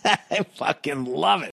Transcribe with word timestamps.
I 0.30 0.42
fucking 0.54 1.06
love 1.06 1.44
it. 1.44 1.52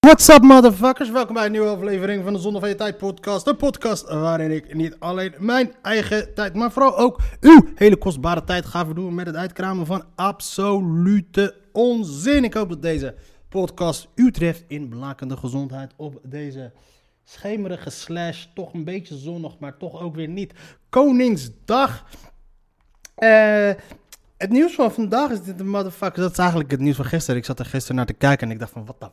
What's 0.00 0.28
up, 0.28 0.42
motherfuckers? 0.42 1.10
Welkom 1.10 1.34
bij 1.34 1.44
een 1.44 1.52
nieuwe 1.52 1.68
aflevering 1.68 2.24
van 2.24 2.32
de 2.32 2.38
Zonde 2.38 2.60
van 2.60 2.68
Je 2.68 2.74
Tijd 2.74 2.98
podcast. 2.98 3.46
Een 3.46 3.56
podcast 3.56 4.08
waarin 4.08 4.50
ik 4.50 4.74
niet 4.74 4.96
alleen 4.98 5.34
mijn 5.38 5.74
eigen 5.82 6.34
tijd, 6.34 6.54
maar 6.54 6.72
vooral 6.72 6.96
ook 6.96 7.20
uw 7.40 7.68
hele 7.74 7.96
kostbare 7.96 8.44
tijd 8.44 8.66
ga 8.66 8.84
verdoen 8.84 9.14
met 9.14 9.26
het 9.26 9.36
uitkramen 9.36 9.86
van 9.86 10.04
absolute 10.14 11.54
onzin. 11.72 12.44
Ik 12.44 12.54
hoop 12.54 12.68
dat 12.68 12.82
deze 12.82 13.14
podcast 13.48 14.08
u 14.14 14.32
treft 14.32 14.64
in 14.66 14.88
blakende 14.88 15.36
gezondheid 15.36 15.92
op 15.96 16.20
deze 16.22 16.72
schemerige 17.24 17.90
slash 17.90 18.46
toch 18.54 18.72
een 18.72 18.84
beetje 18.84 19.16
zonnig, 19.16 19.58
maar 19.58 19.76
toch 19.76 20.00
ook 20.00 20.14
weer 20.14 20.28
niet. 20.28 20.52
Koningsdag. 20.88 22.04
Eh... 23.14 23.70
Het 24.44 24.52
nieuws 24.52 24.74
van 24.74 24.92
vandaag 24.92 25.30
is 25.30 25.42
dit 25.42 25.58
de 25.58 25.64
motherfucker. 25.64 26.22
Dat 26.22 26.30
is 26.30 26.38
eigenlijk 26.38 26.70
het 26.70 26.80
nieuws 26.80 26.96
van 26.96 27.04
gisteren. 27.04 27.36
Ik 27.36 27.44
zat 27.44 27.58
er 27.58 27.64
gisteren 27.64 27.96
naar 27.96 28.06
te 28.06 28.12
kijken 28.12 28.46
en 28.46 28.52
ik 28.52 28.58
dacht 28.58 28.72
van, 28.72 28.84
wat 28.86 29.00
de 29.00 29.10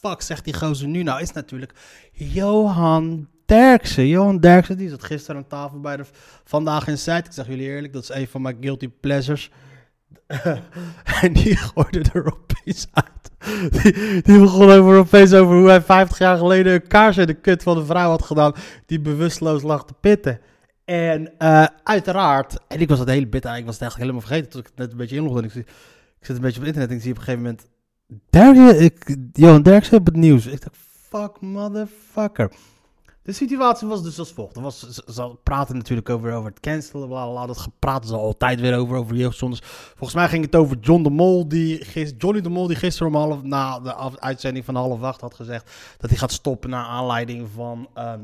fuck 0.00 0.22
zegt 0.22 0.44
die 0.44 0.54
gozer 0.54 0.88
nu 0.88 1.02
nou? 1.02 1.20
Is 1.20 1.32
natuurlijk 1.32 1.72
Johan 2.12 3.28
Derksen. 3.46 4.06
Johan 4.06 4.38
Derksen, 4.38 4.76
die 4.76 4.88
zat 4.88 5.04
gisteren 5.04 5.36
aan 5.36 5.46
tafel 5.46 5.80
bij 5.80 5.96
de 5.96 6.04
Vandaag 6.44 6.86
in 6.86 6.98
Zuid. 6.98 7.26
Ik 7.26 7.32
zeg 7.32 7.46
jullie 7.46 7.68
eerlijk, 7.68 7.92
dat 7.92 8.02
is 8.02 8.08
een 8.08 8.28
van 8.28 8.42
mijn 8.42 8.56
guilty 8.60 8.88
pleasures. 9.00 9.50
en 11.22 11.32
die 11.32 11.56
gooide 11.56 12.04
er 12.12 12.32
opeens 12.32 12.86
uit. 12.92 13.72
Die, 13.72 14.22
die 14.22 14.40
begon 14.40 14.70
over, 14.70 14.98
opeens 14.98 15.32
over 15.32 15.56
hoe 15.56 15.68
hij 15.68 15.82
50 15.82 16.18
jaar 16.18 16.38
geleden 16.38 16.72
een 16.72 16.86
kaars 16.86 17.16
in 17.16 17.26
de 17.26 17.34
kut 17.34 17.62
van 17.62 17.76
een 17.76 17.86
vrouw 17.86 18.10
had 18.10 18.22
gedaan. 18.22 18.54
Die 18.86 19.00
bewusteloos 19.00 19.62
lag 19.62 19.84
te 19.84 19.94
pitten. 20.00 20.40
En 20.88 21.38
eh, 21.38 21.66
uiteraard, 21.82 22.58
en 22.68 22.80
ik 22.80 22.88
was 22.88 22.98
dat 22.98 23.08
hele 23.08 23.26
bit 23.26 23.44
eigenlijk, 23.44 23.66
was 23.66 23.74
het 23.74 23.82
eigenlijk 23.82 24.10
helemaal 24.10 24.28
vergeten 24.28 24.50
tot 24.50 24.60
ik 24.60 24.66
het 24.66 24.78
net 24.78 24.90
een 24.90 24.96
beetje 24.96 25.16
inlogde. 25.16 25.42
Ik, 25.42 25.54
ik 25.54 26.26
zit 26.26 26.36
een 26.36 26.42
beetje 26.42 26.60
op 26.60 26.66
internet 26.66 26.90
en 26.90 26.96
ik 26.96 27.02
zie 27.02 27.10
op 27.10 27.18
een 27.18 27.24
gegeven 27.24 27.58
moment, 28.30 28.80
ik, 28.80 29.16
Johan 29.32 29.62
Derksen 29.62 29.98
op 29.98 30.06
het 30.06 30.16
nieuws. 30.16 30.46
Ik 30.46 30.62
dacht, 30.62 30.76
fuck 31.08 31.40
motherfucker. 31.40 32.52
De 33.22 33.32
situatie 33.32 33.88
was 33.88 34.02
dus 34.02 34.18
als 34.18 34.32
volgt. 34.32 34.56
Er 34.56 34.62
was, 34.62 34.78
ze, 34.78 35.12
ze 35.12 35.36
praten 35.42 35.76
natuurlijk 35.76 36.08
over, 36.08 36.32
over 36.32 36.50
het 36.50 36.60
cancelen, 36.60 37.08
bla, 37.08 37.26
bla. 37.26 37.46
Dat 37.46 37.58
gepraat 37.58 38.04
is 38.04 38.10
altijd 38.10 38.60
weer 38.60 38.76
over, 38.76 38.96
over 38.96 39.16
jeugdzondes. 39.16 39.60
Volgens 39.62 40.14
mij 40.14 40.28
ging 40.28 40.44
het 40.44 40.56
over 40.56 40.76
John 40.80 41.02
de 41.02 41.10
Mol, 41.10 41.48
die, 41.48 41.84
gis- 41.84 42.14
Johnny 42.18 42.40
de 42.40 42.48
Mol, 42.48 42.66
die 42.66 42.76
gisteren 42.76 43.08
om 43.08 43.14
half, 43.14 43.42
na 43.42 43.80
de 43.80 44.20
uitzending 44.20 44.64
van 44.64 44.74
half 44.74 45.02
acht 45.02 45.20
had 45.20 45.34
gezegd 45.34 45.70
dat 45.98 46.10
hij 46.10 46.18
gaat 46.18 46.32
stoppen 46.32 46.70
naar 46.70 46.84
aanleiding 46.84 47.48
van... 47.54 47.88
ehm, 47.94 48.20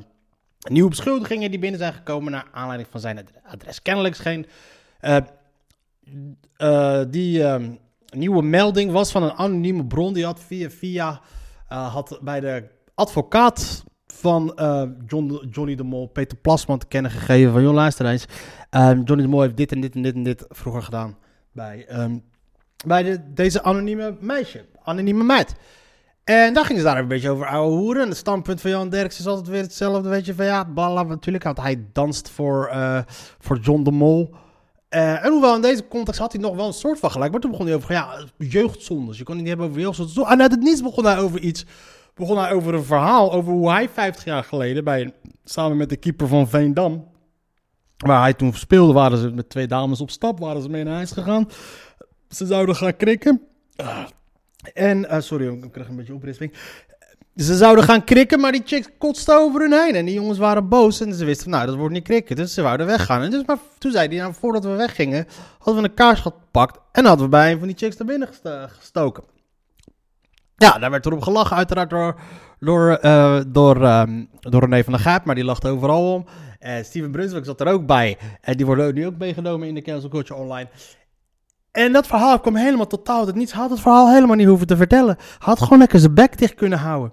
Nieuwe 0.65 0.89
beschuldigingen 0.89 1.51
die 1.51 1.59
binnen 1.59 1.81
zijn 1.81 1.93
gekomen 1.93 2.33
naar 2.33 2.47
aanleiding 2.53 2.89
van 2.91 3.01
zijn 3.01 3.27
adres. 3.47 3.83
Kennelijk 3.83 4.15
scheen 4.15 4.47
eh, 5.01 5.17
eh, 6.57 7.01
die 7.09 7.45
ehm, 7.45 7.73
nieuwe 8.17 8.43
melding 8.43 8.93
was 8.93 9.13
van 9.13 9.23
een 9.23 9.33
anonieme 9.33 9.85
bron 9.85 10.13
die 10.13 10.25
had 10.25 10.41
via 10.41 10.71
via 10.71 11.21
eh, 11.69 11.93
had 11.95 12.19
bij 12.23 12.41
de 12.41 12.65
advocaat 12.95 13.85
van 14.07 14.59
John, 15.07 15.47
Johnny 15.51 15.75
de 15.75 15.83
Mol, 15.83 16.07
Peter 16.07 16.39
Plasman, 16.39 16.79
te 16.79 16.87
kennen 16.87 17.11
gegeven 17.11 17.53
van 17.53 17.63
joh 17.63 17.75
luister 17.75 18.07
eens, 18.07 18.27
ehm, 18.71 19.03
Johnny 19.03 19.23
de 19.23 19.31
Mol 19.31 19.41
heeft 19.41 19.57
dit 19.57 19.73
en 19.73 19.81
dit 19.81 19.95
en 19.95 20.03
dit 20.03 20.15
en 20.15 20.23
dit 20.23 20.45
vroeger 20.49 20.83
gedaan 20.83 21.17
bij, 21.53 21.87
ehm, 21.87 22.19
bij 22.87 23.03
de, 23.03 23.33
deze 23.33 23.63
anonieme 23.63 24.17
meisje, 24.21 24.65
anonieme 24.83 25.25
meid. 25.25 25.55
En 26.25 26.55
daar 26.55 26.65
gingen 26.65 26.83
ze 26.83 26.89
daar 26.89 26.99
een 26.99 27.09
beetje 27.09 27.31
over 27.31 27.47
ouwe 27.47 27.77
hoeren. 27.77 28.03
En 28.03 28.09
het 28.09 28.17
standpunt 28.17 28.61
van 28.61 28.71
Jan 28.71 28.89
Derks 28.89 29.19
is 29.19 29.27
altijd 29.27 29.49
weer 29.49 29.63
hetzelfde. 29.63 30.09
Weet 30.09 30.27
je, 30.27 30.35
van 30.35 30.45
ja, 30.45 30.65
balla, 30.65 31.03
natuurlijk. 31.03 31.45
Want 31.45 31.61
hij 31.61 31.85
danst 31.93 32.31
voor, 32.31 32.67
eh, 32.67 32.99
voor 33.39 33.59
John 33.59 33.83
de 33.83 33.91
Mol. 33.91 34.35
Eh, 34.89 35.25
en 35.25 35.31
hoewel 35.31 35.55
in 35.55 35.63
deze 35.63 35.89
context 35.89 36.21
had 36.21 36.33
hij 36.33 36.41
nog 36.41 36.57
wel 36.57 36.67
een 36.67 36.73
soort 36.73 36.99
van 36.99 37.11
gelijk. 37.11 37.33
Maar 37.33 37.41
toen 37.41 37.51
begon 37.51 37.67
hij 37.67 37.75
over, 37.75 37.93
ja, 37.93 38.25
jeugdzondes. 38.39 39.19
Je 39.19 39.25
kon 39.25 39.35
het 39.35 39.43
niet 39.43 39.53
hebben 39.53 39.69
over 39.69 39.81
jeugdzondes. 39.81 40.15
Zo, 40.15 40.25
En 40.25 40.41
uit 40.41 40.51
het 40.51 40.61
niets 40.61 40.83
begon 40.83 41.05
hij 41.05 41.19
over 41.19 41.41
iets. 41.41 41.67
Begon 42.15 42.39
hij 42.39 42.53
over 42.53 42.75
een 42.75 42.85
verhaal 42.85 43.33
over 43.33 43.53
hoe 43.53 43.71
hij 43.71 43.89
50 43.89 44.25
jaar 44.25 44.45
geleden, 44.45 44.85
bij, 44.85 45.15
samen 45.45 45.77
met 45.77 45.89
de 45.89 45.97
keeper 45.97 46.29
van 46.29 46.49
Veendam, 46.49 47.09
waar 47.97 48.21
hij 48.21 48.35
toen 48.35 48.53
speelde, 48.53 48.93
waren 48.93 49.19
ze 49.19 49.31
met 49.31 49.49
twee 49.49 49.67
dames 49.67 50.01
op 50.01 50.11
stap, 50.11 50.39
waren 50.39 50.63
ze 50.63 50.69
mee 50.69 50.85
naar 50.85 50.95
huis 50.95 51.11
gegaan. 51.11 51.49
Ze 52.29 52.47
zouden 52.47 52.77
gaan 52.77 52.97
krikken. 52.97 53.43
Ah. 53.77 54.05
En, 54.73 55.09
eh, 55.09 55.21
sorry, 55.21 55.47
ik 55.47 55.73
kreeg 55.73 55.89
een 55.89 55.97
beetje 55.97 56.15
oprisping. 56.15 56.53
Ze 57.37 57.57
zouden 57.57 57.85
gaan 57.85 58.05
krikken, 58.05 58.41
maar 58.41 58.53
die 58.53 58.63
chicks 58.65 58.89
kotsten 58.99 59.37
over 59.37 59.61
hun 59.61 59.73
heen. 59.73 59.95
En 59.95 60.05
die 60.05 60.15
jongens 60.15 60.39
waren 60.39 60.69
boos 60.69 61.01
en 61.01 61.15
ze 61.15 61.25
wisten 61.25 61.51
nou, 61.51 61.67
dat 61.67 61.75
wordt 61.75 61.95
niet 61.95 62.05
krikken. 62.05 62.37
Dus 62.37 62.55
ze 62.55 62.63
wouden 62.63 62.87
weggaan. 62.87 63.23
En 63.23 63.31
dus, 63.31 63.45
maar 63.47 63.59
toen 63.79 63.93
zei 63.93 64.09
hij, 64.09 64.17
nou, 64.17 64.35
voordat 64.35 64.65
we 64.65 64.71
weggingen, 64.71 65.27
hadden 65.59 65.83
we 65.83 65.89
een 65.89 65.95
kaars 65.95 66.21
gepakt. 66.21 66.79
En 66.93 67.05
hadden 67.05 67.25
we 67.25 67.31
bij 67.31 67.53
een 67.53 67.59
van 67.59 67.69
die 67.69 67.77
chicks 67.77 67.97
naar 67.97 68.07
binnen 68.07 68.29
gestoken. 68.69 69.25
Ja, 70.57 70.79
daar 70.79 70.91
werd 70.91 71.07
erop 71.07 71.23
gelachen, 71.23 71.57
uiteraard 71.57 71.91
door, 71.91 72.21
door, 72.59 72.91
eh, 72.91 73.41
door, 73.47 73.83
ehm, 73.83 74.25
door 74.41 74.61
René 74.61 74.85
van 74.85 74.93
der 74.93 75.03
Gaap, 75.03 75.25
maar 75.25 75.35
die 75.35 75.45
lachte 75.45 75.69
overal 75.69 76.13
om. 76.15 76.25
En 76.59 76.85
Steven 76.85 77.11
Brunswick 77.11 77.45
zat 77.45 77.61
er 77.61 77.67
ook 77.67 77.87
bij. 77.87 78.19
En 78.41 78.57
die 78.57 78.67
worden 78.67 78.95
nu 78.95 79.07
ook 79.07 79.19
meegenomen 79.19 79.69
in 79.69 79.75
de 79.75 79.83
Cancel 79.83 80.09
Culture 80.09 80.41
Online. 80.41 80.69
En 81.75 81.93
dat 81.93 82.07
verhaal 82.07 82.41
kwam 82.41 82.57
helemaal 82.57 82.87
totaal 82.87 83.27
uit 83.27 83.35
niets. 83.35 83.53
Had 83.53 83.71
het 83.71 83.81
verhaal 83.81 84.13
helemaal 84.13 84.37
niet 84.37 84.47
hoeven 84.47 84.67
te 84.67 84.77
vertellen. 84.77 85.17
Had 85.39 85.63
gewoon 85.63 85.79
lekker 85.79 85.99
zijn 85.99 86.15
bek 86.15 86.39
dicht 86.39 86.55
kunnen 86.55 86.79
houden. 86.79 87.13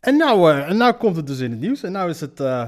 En 0.00 0.16
nou, 0.16 0.52
eh, 0.52 0.68
en 0.68 0.76
nou 0.76 0.92
komt 0.92 1.16
het 1.16 1.26
dus 1.26 1.38
in 1.38 1.50
het 1.50 1.60
nieuws. 1.60 1.82
En 1.82 1.92
nou 1.92 2.10
is 2.10 2.20
het... 2.20 2.40
eh 2.40 2.62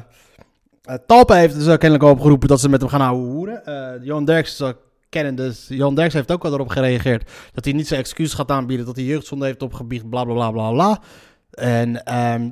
eh, 0.82 0.94
Talpa 1.06 1.34
heeft 1.34 1.54
dus 1.54 1.64
kennelijk 1.64 2.02
opgeroepen 2.02 2.48
dat 2.48 2.60
ze 2.60 2.68
met 2.68 2.80
hem 2.80 2.90
gaan 2.90 3.00
houden 3.00 3.30
hoeren. 3.30 4.00
Johan 4.02 4.24
Derks 4.24 4.56
zal 4.56 4.72
kennen 5.08 5.34
dus. 5.34 5.66
Johan 5.68 5.94
Derks 5.94 6.14
heeft 6.14 6.32
ook 6.32 6.44
al 6.44 6.52
erop 6.52 6.68
gereageerd. 6.68 7.30
Dat 7.52 7.64
hij 7.64 7.72
niet 7.72 7.86
zijn 7.86 8.00
excuus 8.00 8.34
gaat 8.34 8.50
aanbieden. 8.50 8.86
Dat 8.86 8.96
hij 8.96 9.04
jeugdzonde 9.04 9.44
heeft 9.44 9.62
opgebiecht. 9.62 10.08
Bla 10.08 10.24
bla 10.24 10.34
bla 10.34 10.50
bla 10.50 10.70
bla. 10.70 11.00
En, 11.50 12.04
ehm, 12.04 12.50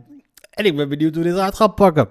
en 0.50 0.64
ik 0.64 0.76
ben 0.76 0.88
benieuwd 0.88 1.14
hoe 1.14 1.24
dit 1.24 1.36
uit 1.36 1.54
gaat 1.54 1.74
pakken. 1.74 2.08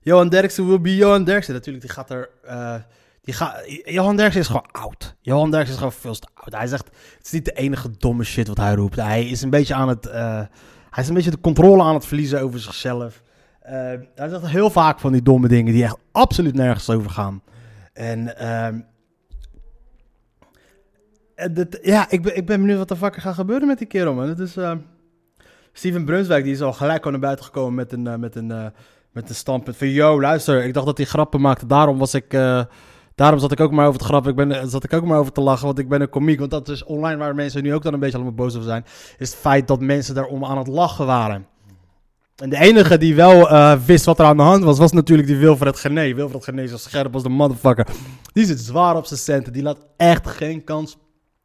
Johan 0.00 0.28
Derksen 0.28 0.66
will 0.68 0.80
be 0.80 0.96
Johan 0.96 1.24
Derksen. 1.24 1.54
Natuurlijk, 1.54 1.84
die 1.84 1.94
gaat 1.94 2.10
er... 2.10 2.30
die 3.24 3.34
gaat, 3.34 3.62
Johan 3.84 4.16
Derksen 4.16 4.40
is 4.40 4.46
gewoon 4.46 4.66
oud. 4.72 5.16
Johan 5.20 5.50
Derksen 5.50 5.70
is 5.72 5.78
gewoon 5.78 5.92
veel 5.92 6.14
te 6.14 6.28
oud. 6.34 6.54
Hij 6.54 6.66
zegt, 6.66 6.84
het 7.16 7.24
is 7.26 7.30
niet 7.32 7.44
de 7.44 7.52
enige 7.52 7.90
domme 7.98 8.24
shit 8.24 8.48
wat 8.48 8.56
hij 8.56 8.74
roept. 8.74 8.96
Hij 8.96 9.24
is 9.28 9.42
een 9.42 9.50
beetje 9.50 9.74
aan 9.74 9.88
het... 9.88 10.06
eh, 10.06 10.40
hij 10.90 11.02
is 11.02 11.08
een 11.08 11.14
beetje 11.14 11.30
de 11.30 11.40
controle 11.40 11.82
aan 11.82 11.94
het 11.94 12.06
verliezen 12.06 12.40
over 12.42 12.60
zichzelf. 12.60 13.22
Eh, 13.60 13.72
hij 14.14 14.28
zegt 14.28 14.46
heel 14.46 14.70
vaak 14.70 15.00
van 15.00 15.12
die 15.12 15.22
domme 15.22 15.48
dingen 15.48 15.72
die 15.72 15.84
echt 15.84 15.96
absoluut 16.12 16.54
nergens 16.54 16.90
over 16.90 17.10
gaan. 17.10 17.42
En... 17.92 18.36
ehm, 18.38 18.80
dit- 21.52 21.78
ja, 21.82 22.10
ik 22.10 22.22
ben, 22.22 22.36
ik 22.36 22.46
ben 22.46 22.60
benieuwd 22.60 22.78
wat 22.78 22.88
de 22.88 22.96
fuck 22.96 23.14
er 23.14 23.20
gaat 23.22 23.34
gebeuren 23.34 23.66
met 23.66 23.78
die 23.78 23.86
kerel, 23.86 24.14
man. 24.14 24.28
Het 24.28 24.38
is... 24.38 24.56
eh, 24.56 24.72
Steven 25.72 26.04
Brunswijk, 26.04 26.44
die 26.44 26.52
is 26.52 26.60
al 26.62 26.72
gelijk 26.72 27.04
al 27.04 27.10
naar 27.10 27.20
buiten 27.20 27.44
gekomen 27.44 27.74
met 27.74 27.92
een, 27.92 28.06
eh, 28.06 28.14
met 28.16 28.36
een, 28.36 28.72
met 29.12 29.28
een 29.28 29.34
standpunt 29.34 29.76
van... 29.76 29.88
Yo, 29.88 30.20
luister, 30.20 30.64
ik 30.64 30.74
dacht 30.74 30.86
dat 30.86 30.96
hij 30.96 31.06
grappen 31.06 31.40
maakte. 31.40 31.66
Daarom 31.66 31.98
was 31.98 32.14
ik... 32.14 32.36
daarom 33.14 33.38
zat 33.38 33.52
ik 33.52 33.60
ook 33.60 33.70
maar 33.70 33.86
over 33.86 33.98
te 33.98 34.04
grappen. 34.04 34.30
Ik 34.30 34.36
ben, 34.36 34.52
eh, 34.52 34.66
zat 34.66 34.84
ik 34.84 34.92
ook 34.92 35.04
maar 35.04 35.18
over 35.18 35.32
te 35.32 35.40
lachen, 35.40 35.66
want 35.66 35.78
ik 35.78 35.88
ben 35.88 36.00
een 36.00 36.08
komiek. 36.08 36.38
Want 36.38 36.50
dat 36.50 36.68
is 36.68 36.84
online 36.84 37.16
waar 37.16 37.34
mensen 37.34 37.62
nu 37.62 37.74
ook 37.74 37.82
dan 37.82 37.92
een 37.92 38.00
beetje 38.00 38.16
allemaal 38.16 38.34
boos 38.34 38.54
over 38.54 38.68
zijn. 38.68 38.84
Is 39.18 39.30
het 39.30 39.38
feit 39.38 39.68
dat 39.68 39.80
mensen 39.80 40.14
daarom 40.14 40.44
aan 40.44 40.58
het 40.58 40.66
lachen 40.66 41.06
waren. 41.06 41.46
En 42.34 42.50
de 42.50 42.58
enige 42.58 42.98
die 42.98 43.14
wel 43.14 43.50
eh, 43.50 43.78
wist 43.86 44.04
wat 44.04 44.18
er 44.18 44.24
aan 44.24 44.36
de 44.36 44.42
hand 44.42 44.64
was, 44.64 44.78
was 44.78 44.92
natuurlijk 44.92 45.28
die 45.28 45.36
Wilfred 45.36 45.76
Gené. 45.76 46.14
Wilfred 46.14 46.44
Gené 46.44 46.62
is 46.62 46.70
zo 46.70 46.76
scherp 46.76 47.14
als 47.14 47.22
de 47.22 47.28
motherfucker. 47.28 47.86
Die 48.32 48.46
zit 48.46 48.60
zwaar 48.60 48.96
op 48.96 49.06
zijn 49.06 49.20
centen. 49.20 49.52
Die 49.52 49.62
laat 49.62 49.86
echt 49.96 50.28
geen 50.28 50.64
kans 50.64 50.96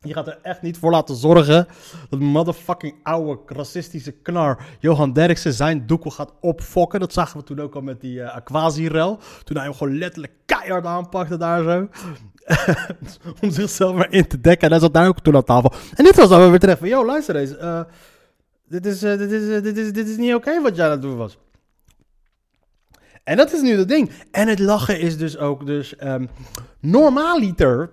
die 0.01 0.13
gaat 0.13 0.27
er 0.27 0.39
echt 0.41 0.61
niet 0.61 0.77
voor 0.77 0.91
laten 0.91 1.15
zorgen 1.15 1.67
dat 2.09 2.19
motherfucking 2.19 2.95
oude 3.03 3.39
racistische 3.45 4.11
knar 4.11 4.61
Johan 4.79 5.13
Derksen 5.13 5.53
zijn 5.53 5.87
doekel 5.87 6.11
gaat 6.11 6.33
opfokken. 6.41 6.99
Dat 6.99 7.13
zagen 7.13 7.39
we 7.39 7.45
toen 7.45 7.59
ook 7.59 7.75
al 7.75 7.81
met 7.81 8.01
die 8.01 8.15
uh, 8.19 8.35
Aquasi-rel. 8.35 9.19
Toen 9.43 9.55
hij 9.55 9.65
hem 9.65 9.75
gewoon 9.75 9.97
letterlijk 9.97 10.33
keihard 10.45 10.85
aanpakte 10.85 11.37
daar 11.37 11.63
zo. 11.63 11.87
Om 13.41 13.51
zichzelf 13.51 13.95
maar 13.95 14.11
in 14.11 14.27
te 14.27 14.41
dekken. 14.41 14.65
En 14.67 14.71
hij 14.71 14.81
zat 14.81 14.93
daar 14.93 15.07
ook 15.07 15.19
toen 15.19 15.35
aan 15.35 15.43
tafel. 15.43 15.73
En 15.93 16.03
dit 16.03 16.15
was 16.15 16.29
dan 16.29 16.39
weer 16.39 16.51
betreft 16.51 16.79
van, 16.79 16.87
yo 16.87 17.05
luister 17.05 17.35
eens. 17.35 17.57
eh, 17.57 17.81
dit, 18.67 18.85
is, 18.85 19.03
eh, 19.03 19.17
dit, 19.17 19.31
is, 19.31 19.61
dit, 19.61 19.77
is, 19.77 19.93
dit 19.93 20.07
is 20.07 20.17
niet 20.17 20.33
oké 20.33 20.61
wat 20.61 20.75
jij 20.75 20.85
aan 20.85 20.91
het 20.91 21.01
doen 21.01 21.17
was. 21.17 21.37
En 23.23 23.37
dat 23.37 23.53
is 23.53 23.61
nu 23.61 23.77
het 23.77 23.87
ding. 23.87 24.11
En 24.31 24.47
het 24.47 24.59
lachen 24.59 24.99
is 24.99 25.17
dus 25.17 25.37
ook 25.37 25.65
dus... 25.65 25.95
ehm 25.95 26.25
normaaliter 26.79 27.89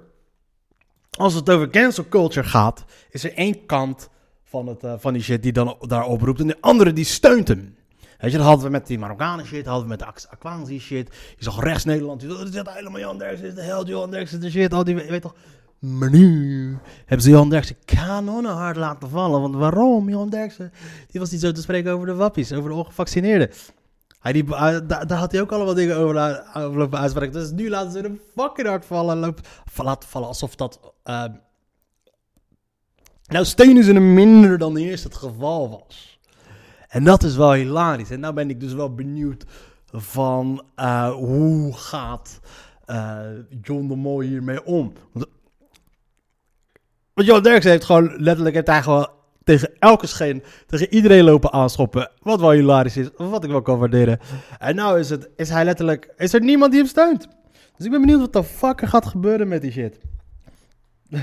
als 1.17 1.35
het 1.35 1.51
over 1.51 1.71
cancel 1.71 2.09
culture 2.09 2.49
gaat, 2.49 2.85
is 3.11 3.25
er 3.25 3.35
één 3.35 3.67
kant 3.67 4.09
van, 4.45 4.67
het, 4.67 4.85
eh, 4.85 4.93
van 4.99 5.13
die 5.13 5.23
shit 5.23 5.43
die 5.43 5.53
dan 5.53 5.77
daarop 5.81 6.23
roept 6.23 6.41
en 6.41 6.47
de 6.47 6.61
andere 6.61 6.93
die 6.93 7.05
steunt 7.05 7.49
hem. 7.49 7.77
Weet 8.19 8.31
je, 8.31 8.37
dat 8.37 8.47
hadden 8.47 8.65
we 8.65 8.71
met 8.71 8.87
die 8.87 8.99
Marokkanen 8.99 9.47
shit, 9.47 9.67
hadden 9.67 9.83
we 9.83 9.89
met 9.89 9.99
de 9.99 10.29
Akwanzi 10.31 10.81
shit. 10.81 11.15
Je 11.37 11.45
zag 11.45 11.63
rechts 11.63 11.85
Nederland, 11.85 12.21
die 12.21 12.31
zit 12.51 12.71
helemaal 12.71 13.01
Jan 13.01 13.19
Derksen 13.19 13.47
is 13.47 13.55
de 13.55 13.63
held, 13.63 13.89
Jan 13.89 14.11
Derksen 14.11 14.41
de 14.41 14.51
shit, 14.51 14.73
al 14.73 14.85
die, 14.85 14.95
weet 14.95 15.23
toch. 15.23 15.35
Maar 15.79 16.11
nu 16.11 16.79
hebben 16.99 17.23
ze 17.23 17.31
Jan 17.31 17.51
Derksen 17.51 17.77
kanonnenhard 17.85 18.77
laten 18.77 19.11
vallen. 19.11 19.41
Want 19.41 19.55
waarom? 19.55 20.09
Jan 20.09 20.31
Derksen, 20.31 20.73
die 21.11 21.21
was 21.21 21.31
niet 21.31 21.41
zo 21.41 21.53
te 21.53 21.61
spreken 21.61 21.93
over 21.93 22.07
de 22.07 22.15
wappies, 22.15 22.53
over 22.53 22.71
de 22.71 22.77
ongevaccineerden. 22.77 23.51
Hij 24.21 24.45
hij- 24.47 24.87
daar, 24.87 25.13
had 25.13 25.33
hij 25.33 25.41
ook 25.41 25.53
allemaal 25.53 25.75
dingen 25.75 25.97
over, 25.97 26.15
la- 26.15 26.45
over 26.55 26.79
lopen 26.79 26.99
uitspreken. 26.99 27.33
Dus 27.33 27.51
nu 27.51 27.69
laten 27.71 27.93
ze 27.93 27.99
hem 27.99 28.21
fucking 28.37 28.69
hard 28.69 28.85
vallen. 28.85 29.19
Lopen, 29.19 29.45
laten 29.77 30.09
vallen 30.09 30.29
alsof 30.29 30.55
dat... 30.55 30.81
eh, 31.03 31.25
nou 33.27 33.45
steunen 33.45 33.85
ze 33.85 33.93
hem 33.93 34.15
minder 34.15 34.59
dan 34.59 34.77
eerst 34.77 35.05
het 35.05 35.15
geval 35.15 35.71
was. 35.71 36.19
En 36.89 37.05
dat 37.05 37.23
is 37.23 37.37
wel 37.37 37.53
hilarisch. 37.53 38.11
En 38.11 38.21
nou 38.21 38.35
ben 38.35 38.51
ik 38.51 38.61
dus 38.61 38.73
wel 38.73 38.95
benieuwd 38.95 39.45
van 39.93 40.63
eh, 40.75 41.11
hoe 41.13 41.75
gaat 41.77 42.41
eh, 42.85 43.21
John 43.63 43.87
de 43.89 43.97
Mol 43.97 44.21
hiermee 44.21 44.65
om. 44.65 44.93
Want, 45.13 45.27
Johan 47.15 47.43
Derksen 47.43 47.71
heeft 47.71 47.85
gewoon 47.85 48.17
letterlijk 48.23 48.55
hij 48.67 48.83
gewoon 48.83 49.09
tegen 49.47 49.71
elke 49.79 50.07
scheen, 50.07 50.43
tegen 50.67 50.95
iedereen 50.95 51.25
lopen 51.25 51.53
aanschoppen. 51.53 52.11
Wat 52.21 52.41
wel 52.41 52.51
hilarisch 52.51 52.97
is, 52.97 53.09
wat 53.17 53.45
ik 53.45 53.51
wel 53.51 53.63
kan 53.63 53.79
waarderen. 53.79 54.19
En 54.59 54.75
nou 54.75 54.99
is, 54.99 55.11
het, 55.11 55.29
is 55.37 55.49
hij 55.49 55.65
letterlijk, 55.65 56.13
is 56.17 56.33
er 56.33 56.41
niemand 56.41 56.71
die 56.71 56.81
hem 56.81 56.89
steunt. 56.89 57.29
Dus 57.77 57.87
ik 57.87 57.91
ben 57.91 58.01
benieuwd 58.01 58.21
wat 58.21 58.33
de 58.33 58.45
fuck 58.45 58.81
er 58.81 58.89
gaat 58.89 59.07
gebeuren 59.07 59.49
met 59.49 59.63
die 59.63 59.71
shit. 59.71 59.99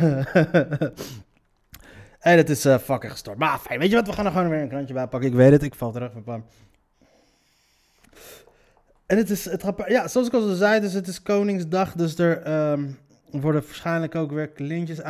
en 2.20 2.38
het 2.38 2.50
is 2.50 2.66
eh, 2.66 2.78
fucking 2.78 3.12
gestort. 3.12 3.38
Maar 3.38 3.60
fijn, 3.60 3.80
weet 3.80 3.90
je 3.90 3.96
wat, 3.96 4.08
we 4.08 4.14
gaan 4.14 4.26
er 4.26 4.32
gewoon 4.32 4.50
weer 4.50 4.62
een 4.62 4.70
krantje 4.70 4.94
bij 4.94 5.08
pakken. 5.08 5.30
Ik 5.30 5.36
weet 5.36 5.52
het, 5.52 5.64
ik 5.64 5.76
val 5.76 5.92
terug 5.92 6.24
pam. 6.24 6.46
En 9.06 9.18
het 9.18 9.30
is, 9.30 9.46
het 9.46 9.64
ja, 9.88 10.08
zoals 10.08 10.28
ik 10.28 10.34
al 10.34 10.54
zei, 10.54 10.80
dus 10.80 10.94
het 10.94 11.08
is 11.08 11.22
Koningsdag, 11.22 11.94
dus 11.94 12.18
er 12.18 12.42
ehm, 12.42 12.86
worden 13.42 13.64
waarschijnlijk 13.66 14.16
ook 14.16 14.32
weer 14.32 14.52
lintjes 14.56 15.02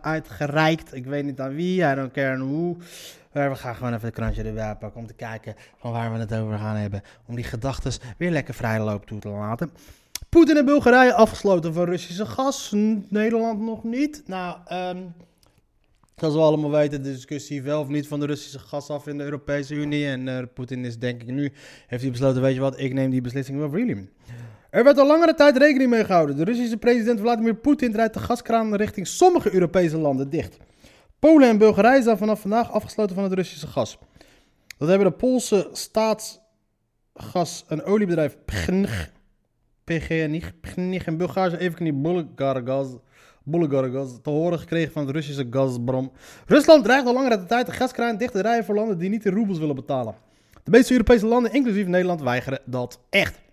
uitgereikt. 0.00 0.94
Ik 0.94 1.06
weet 1.06 1.24
niet 1.24 1.40
aan 1.40 1.54
wie, 1.54 1.82
I 1.82 1.94
don't 1.94 2.12
care 2.12 2.38
hoe. 2.38 2.76
Maar 3.32 3.50
we 3.50 3.56
gaan 3.56 3.74
gewoon 3.74 3.94
even 3.94 4.06
het 4.06 4.14
krantje 4.14 4.42
erbij 4.42 4.74
pakken 4.74 5.00
om 5.00 5.06
te 5.06 5.14
kijken 5.14 5.54
van 5.76 5.92
waar 5.92 6.12
we 6.12 6.18
het 6.18 6.34
over 6.34 6.58
gaan 6.58 6.76
hebben. 6.76 7.02
Om 7.26 7.34
die 7.34 7.44
gedachten 7.44 7.92
weer 8.18 8.30
lekker 8.30 8.54
vrij 8.54 8.80
loop 8.80 9.06
toe 9.06 9.18
te 9.18 9.28
laten. 9.28 9.70
Poetin 10.28 10.56
en 10.56 10.64
Bulgarije 10.64 11.14
afgesloten 11.14 11.72
van 11.74 11.84
Russische 11.84 12.26
gas. 12.26 12.72
Nederland 13.08 13.60
nog 13.60 13.84
niet. 13.84 14.22
Nou, 14.26 14.56
ehm 14.66 14.98
zoals 16.16 16.34
we 16.34 16.40
allemaal 16.40 16.70
weten, 16.70 17.02
de 17.02 17.12
discussie 17.12 17.62
wel 17.62 17.80
of 17.80 17.88
niet 17.88 18.08
van 18.08 18.20
de 18.20 18.26
Russische 18.26 18.58
gas 18.58 18.90
af 18.90 19.06
in 19.06 19.18
de 19.18 19.24
Europese 19.24 19.74
Unie. 19.74 20.06
En 20.06 20.28
eh, 20.28 20.42
Poetin 20.54 20.84
is 20.84 20.98
denk 20.98 21.22
ik 21.22 21.28
nu, 21.28 21.52
heeft 21.86 22.02
hij 22.02 22.10
besloten, 22.10 22.42
weet 22.42 22.54
je 22.54 22.60
wat, 22.60 22.80
ik 22.80 22.92
neem 22.92 23.10
die 23.10 23.20
beslissing 23.20 23.58
wel 23.58 23.70
really. 23.70 24.08
Er 24.76 24.84
werd 24.84 24.98
al 24.98 25.06
langere 25.06 25.34
tijd 25.34 25.56
rekening 25.56 25.90
mee 25.90 26.04
gehouden. 26.04 26.36
De 26.36 26.44
Russische 26.44 26.76
president 26.76 27.20
Vladimir 27.20 27.54
Poetin 27.54 27.92
draait 27.92 28.14
de 28.14 28.20
gaskraan 28.20 28.74
richting 28.74 29.06
sommige 29.06 29.54
Europese 29.54 29.98
landen 29.98 30.30
dicht. 30.30 30.56
Polen 31.18 31.48
en 31.48 31.58
Bulgarije 31.58 32.02
zijn 32.02 32.18
vanaf 32.18 32.40
vandaag 32.40 32.72
afgesloten 32.72 33.14
van 33.14 33.24
het 33.24 33.32
Russische 33.32 33.66
gas. 33.66 33.98
Dat 34.78 34.88
hebben 34.88 35.06
de 35.06 35.12
Poolse 35.12 35.68
staatsgas- 35.72 37.64
en 37.68 37.84
oliebedrijf 37.84 38.36
PGNiG, 38.44 39.12
PGNiG, 39.84 40.60
PGNiG 40.60 41.06
en 41.06 41.16
Bulgaarse 41.16 41.58
Evgeny 41.58 41.94
Bulgargas, 41.94 42.88
Bulgargas 43.42 44.18
te 44.22 44.30
horen 44.30 44.58
gekregen 44.58 44.92
van 44.92 45.06
het 45.06 45.14
Russische 45.14 45.46
Gazprom. 45.50 46.12
Rusland 46.46 46.84
dreigt 46.84 47.06
al 47.06 47.12
langere 47.12 47.44
tijd 47.44 47.66
de 47.66 47.72
gaskraan 47.72 48.16
dicht 48.16 48.32
te 48.32 48.42
rijden 48.42 48.64
voor 48.64 48.74
landen 48.74 48.98
die 48.98 49.10
niet 49.10 49.24
in 49.24 49.32
roebels 49.32 49.58
willen 49.58 49.74
betalen. 49.74 50.14
De 50.64 50.70
meeste 50.70 50.92
Europese 50.92 51.26
landen, 51.26 51.52
inclusief 51.52 51.86
Nederland, 51.86 52.22
weigeren 52.22 52.60
dat 52.64 53.00
echt. 53.10 53.44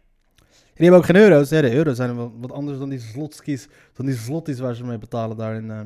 Die 0.73 0.83
hebben 0.83 0.99
ook 0.99 1.05
geen 1.05 1.15
euro's. 1.15 1.49
De 1.49 1.73
euro's 1.73 1.95
zijn 1.95 2.15
wel 2.15 2.33
wat 2.39 2.51
anders 2.51 2.77
dan 2.77 2.89
die 2.89 2.99
slotskis, 2.99 3.67
dan 3.93 4.05
die 4.05 4.15
slotties 4.15 4.59
waar 4.59 4.75
ze 4.75 4.83
mee 4.83 4.97
betalen 4.97 5.37
daar 5.37 5.55
in, 5.55 5.71
eh 5.71 5.79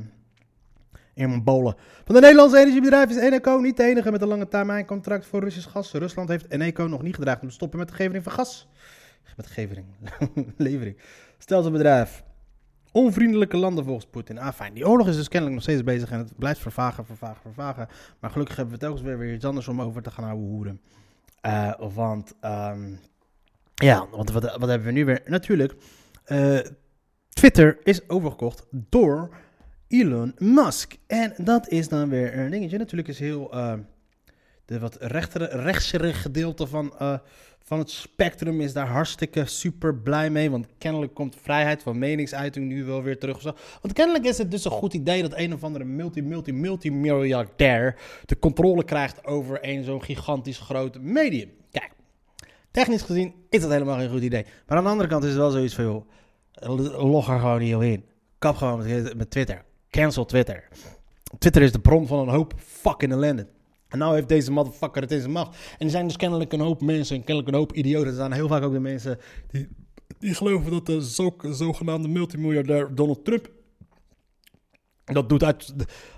in 1.17 1.43
Polen. 1.43 1.75
Van 2.05 2.15
de 2.15 2.21
Nederlandse 2.21 2.57
energiebedrijf 2.57 3.09
is 3.09 3.17
Eneco 3.17 3.57
niet 3.57 3.77
de 3.77 3.83
enige 3.83 4.11
met 4.11 4.21
een 4.21 4.27
lange 4.27 4.47
termijn 4.47 4.85
contract 4.85 5.25
voor 5.25 5.39
Russisch 5.39 5.69
gas. 5.69 5.91
Rusland 5.91 6.29
heeft 6.29 6.51
Eneco 6.51 6.87
nog 6.87 7.01
niet 7.01 7.15
gedreigd 7.15 7.41
om 7.41 7.47
te 7.47 7.53
stoppen 7.53 7.79
met 7.79 7.87
de 7.87 7.93
gevering 7.93 8.23
van 8.23 8.31
gas. 8.31 8.67
Met 9.35 9.45
de 9.45 9.51
gevering. 9.51 9.85
Levering. 10.57 10.97
Stelselbedrijf. 11.37 12.23
Onvriendelijke 12.91 13.57
landen 13.57 13.83
volgens 13.83 14.05
Poetin. 14.05 14.39
Ah, 14.39 14.53
fijn. 14.53 14.73
Die 14.73 14.87
oorlog 14.87 15.07
is 15.07 15.15
dus 15.15 15.27
kennelijk 15.27 15.55
nog 15.55 15.63
steeds 15.69 15.83
bezig 15.83 16.11
en 16.11 16.17
het 16.19 16.37
blijft 16.37 16.59
vervagen, 16.59 17.05
vervagen, 17.05 17.41
vervagen. 17.41 17.87
Maar 18.19 18.29
gelukkig 18.29 18.55
hebben 18.55 18.73
we 18.73 18.79
telkens 18.79 19.01
weer 19.01 19.17
weer 19.17 19.33
iets 19.33 19.45
anders 19.45 19.67
om 19.67 19.81
over 19.81 20.01
te 20.01 20.11
gaan 20.11 20.23
houden 20.23 20.47
hoeren. 20.47 20.81
Eh, 21.41 21.73
want, 21.93 22.33
ehm, 22.39 22.95
ja, 23.83 24.07
want 24.11 24.31
wat, 24.31 24.43
wat 24.43 24.69
hebben 24.69 24.87
we 24.87 24.93
nu 24.93 25.05
weer? 25.05 25.21
Natuurlijk, 25.25 25.75
eh, 26.23 26.59
Twitter 27.29 27.77
is 27.83 28.09
overgekocht 28.09 28.65
door 28.71 29.29
Elon 29.87 30.33
Musk. 30.37 30.97
En 31.07 31.33
dat 31.37 31.69
is 31.69 31.87
dan 31.87 32.09
weer 32.09 32.37
een 32.37 32.51
dingetje. 32.51 32.77
Natuurlijk 32.77 33.07
is 33.07 33.19
heel 33.19 33.51
eh, 33.53 33.73
de 34.65 34.79
wat 34.79 34.97
rechtere, 34.99 35.45
rechtsere 35.45 36.13
gedeelte 36.13 36.67
van, 36.67 36.97
eh, 36.99 37.17
van 37.63 37.79
het 37.79 37.89
spectrum 37.89 38.61
is 38.61 38.73
daar 38.73 38.87
hartstikke 38.87 39.45
super 39.45 39.95
blij 39.95 40.29
mee. 40.29 40.51
Want 40.51 40.67
kennelijk 40.77 41.13
komt 41.13 41.35
vrijheid 41.41 41.83
van 41.83 41.99
meningsuiting 41.99 42.67
nu 42.67 42.83
wel 42.83 43.03
weer 43.03 43.19
terug. 43.19 43.43
Want 43.81 43.93
kennelijk 43.93 44.25
is 44.25 44.37
het 44.37 44.51
dus 44.51 44.65
een 44.65 44.71
goed 44.71 44.93
idee 44.93 45.21
dat 45.21 45.37
een 45.37 45.53
of 45.53 45.63
andere 45.63 45.85
multi, 45.85 46.21
multi, 46.21 46.51
multimiljardair 46.51 47.95
de 48.25 48.39
controle 48.39 48.83
krijgt 48.83 49.25
over 49.25 49.57
een 49.61 49.83
zo'n 49.83 50.03
gigantisch 50.03 50.59
groot 50.59 51.01
medium. 51.01 51.49
Technisch 52.77 53.01
gezien 53.01 53.33
is 53.49 53.61
dat 53.61 53.71
helemaal 53.71 53.97
geen 53.97 54.09
goed 54.09 54.21
idee. 54.21 54.45
Maar 54.67 54.77
aan 54.77 54.83
de 54.83 54.89
andere 54.89 55.09
kant 55.09 55.23
is 55.23 55.29
het 55.29 55.39
wel 55.39 55.51
zoiets 55.51 55.75
van, 55.75 55.83
joh, 55.83 56.05
log 57.11 57.29
er 57.29 57.39
gewoon 57.39 57.59
niet 57.59 57.81
in. 57.81 58.05
Kap 58.37 58.55
gewoon 58.55 58.77
met, 58.77 59.17
met 59.17 59.29
Twitter. 59.29 59.63
Cancel 59.89 60.25
Twitter. 60.25 60.67
Twitter 61.37 61.61
is 61.61 61.71
de 61.71 61.79
bron 61.79 62.07
van 62.07 62.19
een 62.19 62.33
hoop 62.33 62.53
fucking 62.57 63.11
ellende. 63.11 63.47
En 63.87 63.97
nou 63.97 64.15
heeft 64.15 64.29
deze 64.29 64.51
motherfucker 64.51 65.01
het 65.01 65.11
in 65.11 65.19
zijn 65.19 65.31
macht. 65.31 65.57
En 65.77 65.85
er 65.85 65.91
zijn 65.91 66.07
dus 66.07 66.15
kennelijk 66.15 66.53
een 66.53 66.59
hoop 66.59 66.81
mensen 66.81 67.15
en 67.15 67.23
kennelijk 67.23 67.53
een 67.53 67.59
hoop 67.59 67.73
idioten. 67.73 68.07
Er 68.07 68.15
zijn 68.15 68.31
heel 68.31 68.47
vaak 68.47 68.63
ook 68.63 68.73
de 68.73 68.79
mensen 68.79 69.19
die, 69.47 69.67
die 70.19 70.33
geloven 70.33 70.71
dat 70.71 70.85
de 70.85 71.09
zo, 71.09 71.35
zogenaamde 71.41 72.07
multimiljardair 72.07 72.95
Donald 72.95 73.25
Trump 73.25 73.49
dat 75.03 75.29
doet 75.29 75.43
uit, 75.43 75.73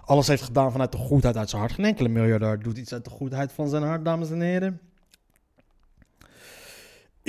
alles 0.05 0.27
heeft 0.27 0.43
gedaan 0.43 0.71
vanuit 0.71 0.91
de 0.91 0.97
goedheid 0.97 1.37
uit 1.37 1.49
zijn 1.49 1.61
hart. 1.61 1.73
Geen 1.73 1.85
enkele 1.85 2.09
miljardair 2.09 2.59
doet 2.59 2.77
iets 2.77 2.93
uit 2.93 3.03
de 3.03 3.09
goedheid 3.09 3.51
van 3.51 3.69
zijn 3.69 3.83
hart, 3.83 4.05
dames 4.05 4.31
en 4.31 4.41
heren. 4.41 4.88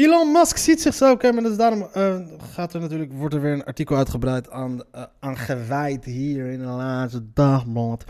Elon 0.01 0.33
Musk 0.33 0.57
ziet 0.57 0.81
zichzelf, 0.81 1.23
maar 1.23 1.43
dus 1.43 1.57
daarom 1.57 1.89
eh, 1.93 2.17
gaat 2.53 2.75
er 2.75 2.81
natuurlijk, 2.81 3.13
wordt 3.13 3.35
er 3.35 3.41
weer 3.41 3.53
een 3.53 3.65
artikel 3.65 3.97
uitgebreid 3.97 4.51
aan, 4.51 4.83
eh, 4.93 5.03
aan 5.21 5.37
gewijd 5.37 6.05
hier 6.05 6.47
in 6.47 6.59
de 6.59 6.65
laatste 6.65 7.23
dagblad. 7.35 8.05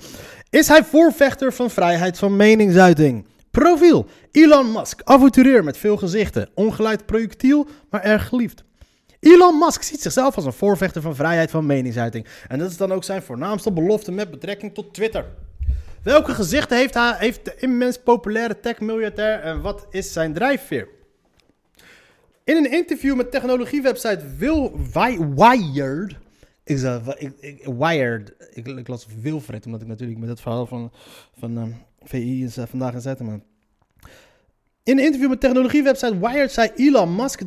Is 0.51 0.69
hij 0.69 0.85
voorvechter 0.85 1.53
van 1.53 1.71
vrijheid 1.71 2.19
van 2.19 2.37
meningsuiting? 2.37 3.27
Profiel, 3.51 4.07
Elon 4.31 4.73
Musk, 4.73 5.01
avonturier 5.05 5.65
met 5.65 5.77
veel 5.77 5.97
gezichten, 5.97 6.49
ongeleid 6.55 7.07
projectiel, 7.07 7.67
maar 7.91 8.03
erg 8.03 8.29
geliefd. 8.29 8.65
Elon 9.21 9.59
Musk 9.59 9.83
ziet 9.83 10.03
zichzelf 10.03 10.37
als 10.37 10.45
een 10.45 10.53
voorvechter 10.53 11.03
van 11.03 11.15
vrijheid 11.15 11.51
van 11.51 11.67
meningsuiting. 11.67 12.27
En 12.49 12.59
dat 12.59 12.71
is 12.71 12.77
dan 12.77 12.93
ook 12.93 13.05
zijn 13.05 13.23
voornaamste 13.23 13.73
belofte 13.73 14.13
met 14.13 14.31
betrekking 14.31 14.75
tot 14.75 14.95
Twitter. 14.95 15.25
Welke 16.03 16.35
gezichten 16.35 16.77
heeft, 16.77 16.95
hij, 16.95 17.15
heeft 17.19 17.45
de 17.45 17.55
immens 17.59 17.99
populaire 17.99 18.61
tech-miljardair 18.61 19.41
en 19.41 19.61
wat 19.61 19.87
is 19.91 20.13
zijn 20.13 20.33
drijfveer? 20.33 20.99
In 22.51 22.57
een 22.57 22.73
interview 22.73 23.17
met 23.17 23.31
technologiewebsite 23.31 24.25
Wired. 25.35 26.17
Ik, 26.65 26.79
zei, 26.79 27.01
wa- 27.05 27.19
ik, 27.19 27.33
ik, 27.41 27.65
Wired. 27.79 28.33
Ik, 28.53 28.67
ik 28.67 28.89
las 28.89 29.07
Wilfred, 29.21 29.67
omdat 29.67 29.81
ik 29.81 29.87
natuurlijk 29.87 30.19
met 30.19 30.29
het 30.29 30.41
verhaal 30.41 30.67
van, 30.67 30.93
van 31.39 31.59
ehm, 31.59 31.71
VI 32.03 32.45
eh, 32.57 32.65
vandaag 32.67 32.93
in 32.95 33.01
zette. 33.01 33.25
Maar. 33.25 33.41
In 34.83 34.99
een 34.99 35.05
interview 35.05 35.29
met 35.29 35.41
technologiewebsite 35.41 36.19
Wired 36.19 36.53
zei 36.53 36.71
Elon 36.77 37.17
Musk 37.17 37.43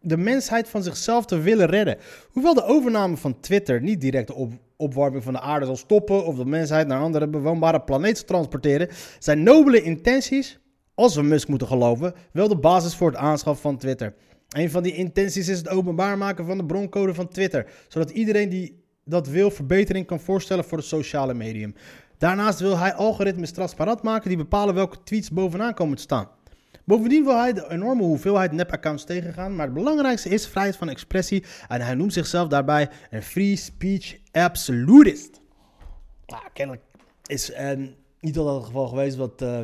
de 0.00 0.16
mensheid 0.16 0.68
van 0.68 0.82
zichzelf 0.82 1.24
te 1.24 1.38
willen 1.38 1.66
redden. 1.66 1.96
Hoewel 2.30 2.54
de 2.54 2.64
overname 2.64 3.16
van 3.16 3.40
Twitter 3.40 3.82
niet 3.82 4.00
direct 4.00 4.26
de 4.26 4.34
op, 4.34 4.52
opwarming 4.76 5.22
van 5.24 5.32
de 5.32 5.40
aarde 5.40 5.66
zal 5.66 5.76
stoppen 5.76 6.24
of 6.24 6.36
de 6.36 6.46
mensheid 6.46 6.86
naar 6.86 7.00
andere 7.00 7.28
bewoonbare 7.28 7.80
planeet 7.80 8.16
zal 8.16 8.26
transporteren, 8.26 8.88
zijn 9.18 9.42
nobele 9.42 9.82
intenties, 9.82 10.58
als 10.94 11.14
we 11.14 11.22
Musk 11.22 11.48
moeten 11.48 11.68
geloven, 11.68 12.14
wel 12.32 12.48
de 12.48 12.56
basis 12.56 12.94
voor 12.94 13.10
het 13.10 13.18
aanschaf 13.18 13.60
van 13.60 13.78
Twitter. 13.78 14.14
Een 14.48 14.70
van 14.70 14.82
die 14.82 14.94
intenties 14.94 15.48
is 15.48 15.58
het 15.58 15.68
openbaar 15.68 16.18
maken 16.18 16.46
van 16.46 16.58
de 16.58 16.64
broncode 16.64 17.14
van 17.14 17.28
Twitter, 17.28 17.66
zodat 17.88 18.10
iedereen 18.10 18.48
die 18.48 18.84
dat 19.04 19.28
wil 19.28 19.50
verbetering 19.50 20.06
kan 20.06 20.20
voorstellen 20.20 20.64
voor 20.64 20.78
het 20.78 20.86
sociale 20.86 21.34
medium. 21.34 21.74
Daarnaast 22.18 22.60
wil 22.60 22.78
hij 22.78 22.94
algoritmes 22.94 23.50
transparant 23.50 24.02
maken 24.02 24.28
die 24.28 24.38
bepalen 24.38 24.74
welke 24.74 25.02
tweets 25.02 25.30
bovenaan 25.30 25.74
komen 25.74 25.96
te 25.96 26.02
staan. 26.02 26.28
Bovendien 26.84 27.24
wil 27.24 27.38
hij 27.38 27.52
de 27.52 27.70
enorme 27.70 28.02
hoeveelheid 28.02 28.52
nep-accounts 28.52 29.04
tegengaan, 29.04 29.56
maar 29.56 29.66
het 29.66 29.74
belangrijkste 29.74 30.28
is 30.28 30.46
vrijheid 30.46 30.76
van 30.76 30.88
expressie 30.88 31.44
en 31.68 31.80
hij 31.80 31.94
noemt 31.94 32.12
zichzelf 32.12 32.48
daarbij 32.48 32.88
een 33.10 33.22
free 33.22 33.56
speech 33.56 34.16
absolutist. 34.32 35.40
Nou, 36.26 36.42
kennelijk 36.52 36.84
is 37.26 37.50
uh, 37.50 37.70
niet 38.20 38.36
altijd 38.36 38.56
het 38.56 38.66
geval 38.66 38.88
geweest, 38.88 39.16
want 39.16 39.42
uh, 39.42 39.60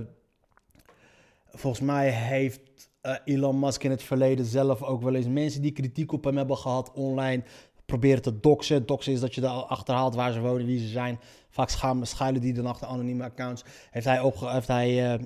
volgens 1.51 1.83
mij 1.83 2.11
heeft 2.11 2.61
uh, 3.02 3.14
Elon 3.25 3.59
Musk 3.59 3.85
in 3.85 3.90
het 3.90 4.02
verleden 4.02 4.44
zelf 4.44 4.82
ook 4.82 5.02
wel 5.02 5.14
eens 5.14 5.28
mensen 5.28 5.62
die 5.62 5.73
kritiek 5.73 6.12
op 6.12 6.25
hem 6.25 6.37
hebben 6.37 6.56
gehad 6.56 6.92
online 6.92 7.42
proberen 7.87 8.23
te 8.23 8.40
doxen. 8.40 8.87
Doxen 8.87 9.12
is 9.12 9.21
dat 9.21 9.35
je 9.35 9.40
er 9.40 9.49
achterhaalt 9.49 10.14
waar 10.14 10.32
ze 10.32 10.40
wonen, 10.40 10.66
wie 10.66 10.78
ze 10.78 10.88
zijn. 10.88 11.18
Vaak 11.50 11.68
schuilen 12.02 12.40
die 12.40 12.52
dan 12.52 12.66
achter 12.66 12.87
anonieme 12.87 13.25
accounts. 13.25 13.64
Heeft 13.90 14.06
hij, 14.06 14.21
opge 14.21 14.50
heeft 14.50 14.68
hij 14.68 15.14
uh, 15.14 15.25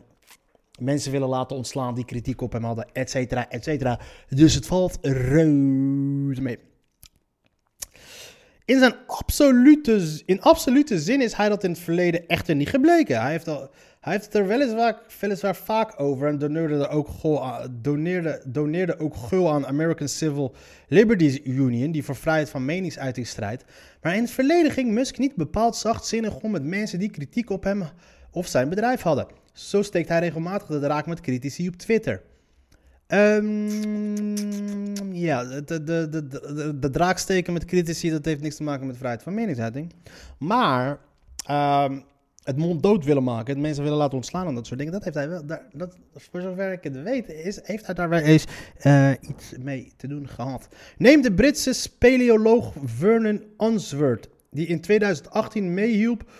mensen 0.80 1.12
willen 1.12 1.28
laten 1.28 1.56
ontslaan 1.56 1.94
die 1.94 2.04
kritiek 2.04 2.40
op 2.40 2.52
hem 2.52 2.64
hadden, 2.64 2.92
et 2.92 3.10
cetera, 3.10 3.48
et 3.48 3.64
cetera. 3.64 4.00
Dus 4.28 4.54
het 4.54 4.66
valt 4.66 4.98
reuze 5.02 6.42
mee. 6.42 6.58
In 8.66 8.78
zijn 8.78 8.94
absolute, 9.06 10.22
in 10.24 10.40
absolute 10.40 10.98
zin 10.98 11.20
is 11.20 11.32
hij 11.32 11.48
dat 11.48 11.64
in 11.64 11.70
het 11.70 11.78
verleden 11.78 12.26
echter 12.26 12.54
niet 12.54 12.68
gebleken. 12.68 13.20
Hij 13.20 13.30
heeft, 13.30 13.48
al, 13.48 13.70
hij 14.00 14.12
heeft 14.12 14.24
het 14.24 14.34
er 14.34 14.46
weliswaar, 14.46 15.02
weliswaar 15.20 15.56
vaak 15.56 16.00
over 16.00 16.28
en 16.28 16.38
doneerde 16.38 16.88
ook, 16.88 17.08
gul, 17.08 17.42
doneerde, 17.70 18.42
doneerde 18.46 18.98
ook 18.98 19.16
gul 19.16 19.52
aan 19.52 19.66
American 19.66 20.08
Civil 20.08 20.54
Liberties 20.88 21.40
Union, 21.44 21.92
die 21.92 22.04
voor 22.04 22.16
vrijheid 22.16 22.50
van 22.50 22.64
meningsuiting 22.64 23.26
strijdt. 23.26 23.64
Maar 24.02 24.14
in 24.14 24.22
het 24.22 24.30
verleden 24.30 24.70
ging 24.70 24.90
Musk 24.90 25.18
niet 25.18 25.34
bepaald 25.34 25.76
zachtzinnig 25.76 26.36
om 26.36 26.50
met 26.50 26.64
mensen 26.64 26.98
die 26.98 27.10
kritiek 27.10 27.50
op 27.50 27.64
hem 27.64 27.84
of 28.30 28.46
zijn 28.46 28.68
bedrijf 28.68 29.00
hadden. 29.00 29.26
Zo 29.52 29.82
steekt 29.82 30.08
hij 30.08 30.18
regelmatig 30.18 30.68
de 30.68 30.80
draak 30.80 31.06
met 31.06 31.20
critici 31.20 31.68
op 31.68 31.76
Twitter. 31.76 32.22
Um, 33.08 33.66
ja, 35.14 35.44
de, 35.44 35.82
de, 35.82 36.08
de, 36.08 36.26
de, 36.26 36.78
de 36.78 37.52
met 37.52 37.64
critici, 37.64 38.10
dat 38.10 38.24
heeft 38.24 38.40
niks 38.40 38.56
te 38.56 38.62
maken 38.62 38.86
met 38.86 38.96
vrijheid 38.96 39.22
van 39.22 39.34
meningsuiting. 39.34 39.92
Maar 40.38 40.98
um, 41.50 42.04
het 42.42 42.56
mond 42.56 42.82
dood 42.82 43.04
willen 43.04 43.22
maken, 43.22 43.52
het 43.52 43.62
mensen 43.62 43.82
willen 43.82 43.98
laten 43.98 44.16
ontslaan 44.16 44.46
en 44.46 44.54
dat 44.54 44.66
soort 44.66 44.78
dingen, 44.78 44.94
dat 44.94 45.04
heeft 45.04 45.16
hij 45.16 45.28
wel, 45.28 45.46
daar, 45.46 45.66
dat, 45.72 45.96
voor 46.14 46.40
zover 46.40 46.72
ik 46.72 46.82
het 46.82 47.02
weet, 47.02 47.28
is, 47.28 47.60
heeft 47.62 47.86
hij 47.86 47.94
daar 47.94 48.08
wel 48.08 48.18
eens 48.18 48.44
uh, 48.86 49.10
iets 49.20 49.54
mee 49.58 49.92
te 49.96 50.06
doen 50.06 50.28
gehad. 50.28 50.68
Neem 50.98 51.22
de 51.22 51.32
Britse 51.32 51.72
speleoloog 51.72 52.72
Vernon 52.84 53.42
Unsworth, 53.58 54.28
die 54.50 54.66
in 54.66 54.80
2018 54.80 55.74
meehielp 55.74 56.30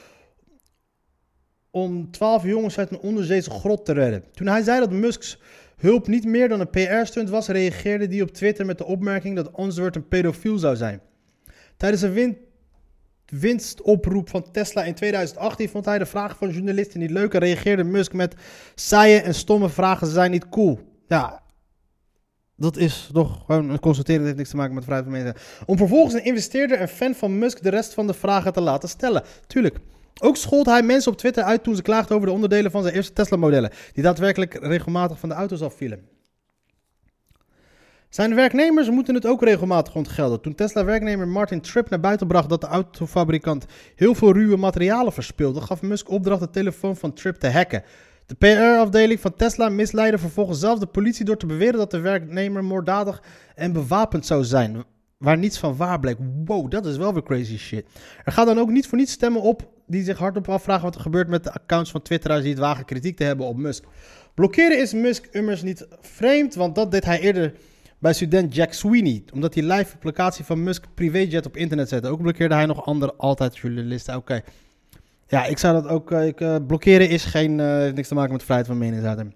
om 1.71 2.11
12 2.11 2.45
jongens 2.45 2.79
uit 2.79 2.91
een 2.91 2.99
onderzeese 2.99 3.51
grot 3.51 3.85
te 3.85 3.93
redden. 3.93 4.25
Toen 4.33 4.47
hij 4.47 4.63
zei 4.63 4.81
dat 4.81 4.91
Musk's 4.91 5.39
hulp 5.76 6.06
niet 6.06 6.25
meer 6.25 6.49
dan 6.49 6.61
een 6.61 6.71
PR-stunt 6.71 7.30
was, 7.30 7.49
reageerde 7.49 8.06
hij 8.06 8.23
op 8.23 8.30
Twitter 8.30 8.66
met 8.66 8.78
de 8.78 8.85
opmerking 8.85 9.37
dat 9.37 9.59
Unsworth 9.59 9.97
een 9.97 10.09
pedofiel 10.09 10.59
zou 10.59 10.76
zijn. 10.76 11.00
Tijdens 11.76 12.02
een 12.02 12.12
win 12.12 12.37
winstoproep 13.26 14.28
van 14.28 14.50
Tesla 14.50 14.85
in 14.85 14.95
2018 14.95 15.68
vond 15.68 15.85
hij 15.85 15.99
de 15.99 16.06
vragen 16.06 16.37
van 16.37 16.50
journalisten 16.50 17.00
niet 17.00 17.11
leuk 17.11 17.35
en 17.35 17.40
reageerde 17.40 17.85
Musk 17.85 18.12
met 18.12 18.35
saaie 18.75 19.21
en 19.21 19.35
stomme 19.35 19.68
vragen 19.68 20.06
zijn 20.06 20.30
niet 20.30 20.49
cool. 20.49 20.80
Ja, 21.09 21.42
dat 22.56 22.76
is 22.76 23.11
toch 23.12 23.42
gewoon 23.47 23.71
een 23.71 23.80
constateren, 23.80 24.18
dat 24.18 24.26
heeft 24.26 24.38
niks 24.38 24.50
te 24.50 24.56
maken 24.56 24.75
met 24.75 24.85
vrijheid 24.85 25.09
van 25.11 25.18
mensen. 25.18 25.42
Om 25.66 25.76
vervolgens 25.76 26.14
een 26.14 26.25
investeerder 26.25 26.78
en 26.78 26.88
fan 26.88 27.14
van 27.14 27.38
Musk 27.38 27.62
de 27.62 27.71
rest 27.71 27.95
van 27.95 28.06
de 28.06 28.14
vragen 28.14 28.52
te 28.52 28.61
laten 28.61 28.88
stellen. 28.88 29.23
Tuurlijk. 29.47 29.78
Ook 30.21 30.37
schold 30.37 30.67
hij 30.67 30.83
mensen 30.83 31.13
op 31.13 31.19
Twitter 31.19 31.43
uit 31.43 31.63
toen 31.63 31.77
ze 31.77 31.83
klaagden 31.83 32.17
over 32.17 32.29
de 32.29 32.35
onderdelen 32.35 32.71
van 32.71 32.83
zijn 32.83 32.95
eerste 32.95 33.13
Tesla-modellen, 33.13 33.71
die 33.93 34.03
daadwerkelijk 34.03 34.55
regelmatig 34.55 35.19
van 35.19 35.29
de 35.29 35.35
auto's 35.35 35.63
afvielen. 35.63 36.09
Zijn 38.09 38.35
werknemers 38.35 38.91
moeten 38.91 39.15
het 39.15 39.27
ook 39.27 39.43
regelmatig 39.43 39.95
ontgelden. 39.95 40.41
Toen 40.41 40.55
Tesla-werknemer 40.55 41.29
Martin 41.29 41.61
Tripp 41.61 41.91
naar 41.91 42.01
buiten 42.01 42.27
bracht 42.27 42.49
dat 42.49 42.61
de 42.61 42.67
autofabrikant 42.67 43.67
heel 43.97 44.15
veel 44.15 44.33
ruwe 44.33 44.57
materialen 44.57 45.13
verspilde, 45.13 45.61
gaf 45.61 45.83
Musk 45.83 46.11
opdracht 46.11 46.41
de 46.41 46.51
telefoon 46.51 46.97
van 46.97 47.13
Tripp 47.13 47.37
te 47.37 47.51
hacken. 47.51 47.83
De 48.27 48.35
PR-afdeling 48.35 49.21
van 49.21 49.35
Tesla 49.35 49.69
misleidde 49.69 50.19
vervolgens 50.19 50.59
zelf 50.59 50.79
de 50.79 50.87
politie 50.87 51.25
door 51.25 51.37
te 51.37 51.47
beweren 51.47 51.79
dat 51.79 51.91
de 51.91 52.01
werknemer 52.01 52.65
moorddadig 52.65 53.23
en 53.55 53.73
bewapend 53.73 54.27
zou 54.27 54.45
zijn. 54.45 54.85
Waar 55.19 55.39
niets 55.39 55.59
van 55.59 55.77
waar 55.77 56.01
bleek. 56.01 56.17
Wow, 56.45 56.71
dat 56.71 56.87
is 56.87 56.97
wel 56.97 57.13
weer 57.13 57.23
crazy 57.23 57.59
shit. 57.59 57.87
Er 58.25 58.33
gaat 58.33 58.47
dan 58.47 58.59
ook 58.59 58.71
niet 58.71 58.87
voor 58.87 58.99
niets 58.99 59.13
stemmen 59.13 59.43
op 59.43 59.75
die 59.87 60.05
zich 60.05 60.19
hardop 60.19 60.49
afvragen 60.49 60.85
wat 60.85 60.95
er 60.95 61.00
gebeurt 61.00 61.28
met 61.28 61.45
de 61.45 61.52
accounts 61.52 61.90
van 61.90 62.02
Twitteraars 62.02 62.43
die 62.43 62.50
het 62.50 62.61
wagen 62.61 62.85
kritiek 62.85 63.16
te 63.16 63.25
hebben 63.25 63.47
op 63.47 63.57
Musk. 63.57 63.85
Blokkeren 64.35 64.81
is 64.81 64.93
Musk 64.93 65.26
immers 65.31 65.62
niet 65.62 65.87
vreemd, 66.00 66.55
want 66.55 66.75
dat 66.75 66.90
deed 66.90 67.05
hij 67.05 67.21
eerder 67.21 67.52
bij 67.99 68.12
student 68.12 68.55
Jack 68.55 68.73
Sweeney. 68.73 69.25
Omdat 69.33 69.55
hij 69.55 69.62
live 69.62 69.95
applicatie 69.95 70.45
van 70.45 70.62
Musk 70.62 70.87
privéjet 70.95 71.47
op 71.47 71.57
internet 71.57 71.88
zette. 71.88 72.09
Ook 72.09 72.23
blokkeerde 72.23 72.55
hij 72.55 72.66
nog 72.66 72.85
andere 72.85 73.14
altijd 73.16 73.57
journalisten. 73.57 74.16
Oké. 74.16 74.40
Ja, 75.26 75.45
ik 75.45 75.59
zou 75.59 75.83
dat 75.83 75.90
ook... 75.90 76.12
Ik, 76.12 76.40
uh, 76.40 76.57
blokkeren 76.66 77.09
is 77.09 77.25
geen... 77.25 77.59
Uh, 77.59 77.93
niks 77.93 78.09
te 78.09 78.14
maken 78.14 78.33
met 78.33 78.43
vrijheid 78.43 78.69
van 78.69 78.78
meningsuiting. 78.78 79.35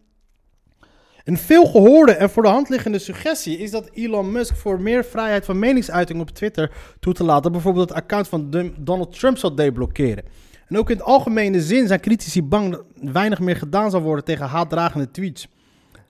Een 1.25 1.39
veel 1.39 1.67
gehoorde 1.67 2.12
en 2.12 2.31
voor 2.31 2.43
de 2.43 2.49
hand 2.49 2.69
liggende 2.69 2.99
suggestie 2.99 3.59
is 3.59 3.71
dat 3.71 3.91
Elon 3.93 4.33
Musk 4.33 4.57
voor 4.57 4.81
meer 4.81 5.05
vrijheid 5.05 5.45
van 5.45 5.59
meningsuiting 5.59 6.21
op 6.21 6.31
Twitter 6.31 6.71
toe 7.00 7.15
te 7.15 7.25
laten 7.25 7.53
bijvoorbeeld 7.53 7.89
het 7.89 7.99
account 7.99 8.29
van 8.29 8.73
Donald 8.79 9.19
Trump 9.19 9.39
zal 9.39 9.55
deblokkeren. 9.55 10.25
En 10.69 10.79
ook 10.79 10.91
in 10.91 10.97
het 10.97 11.07
algemene 11.07 11.61
zin 11.61 11.87
zijn 11.87 12.00
critici 12.00 12.43
bang 12.43 12.71
dat 12.71 12.85
weinig 12.95 13.39
meer 13.39 13.57
gedaan 13.57 13.91
zal 13.91 14.00
worden 14.00 14.25
tegen 14.25 14.47
haatdragende 14.47 15.11
tweets. 15.11 15.49